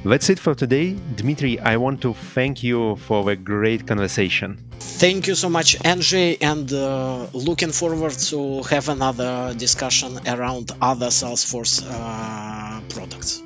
That's 0.05 0.29
it 0.29 0.37
for 0.37 0.53
today. 0.53 0.95
Dmitry, 1.15 1.59
I 1.59 1.77
want 1.77 2.01
to 2.03 2.13
thank 2.13 2.61
you 2.61 2.97
for 2.97 3.23
the 3.23 3.35
great 3.35 3.87
conversation. 3.87 4.59
Thank 4.79 5.25
you 5.25 5.33
so 5.33 5.49
much, 5.49 5.83
Angie, 5.83 6.39
and 6.39 6.71
uh, 6.71 7.29
looking 7.33 7.71
forward 7.71 8.11
to 8.29 8.61
have 8.69 8.89
another 8.89 9.55
discussion 9.57 10.19
around 10.27 10.71
other 10.79 11.07
Salesforce 11.07 11.83
uh, 11.83 12.81
products. 12.89 13.41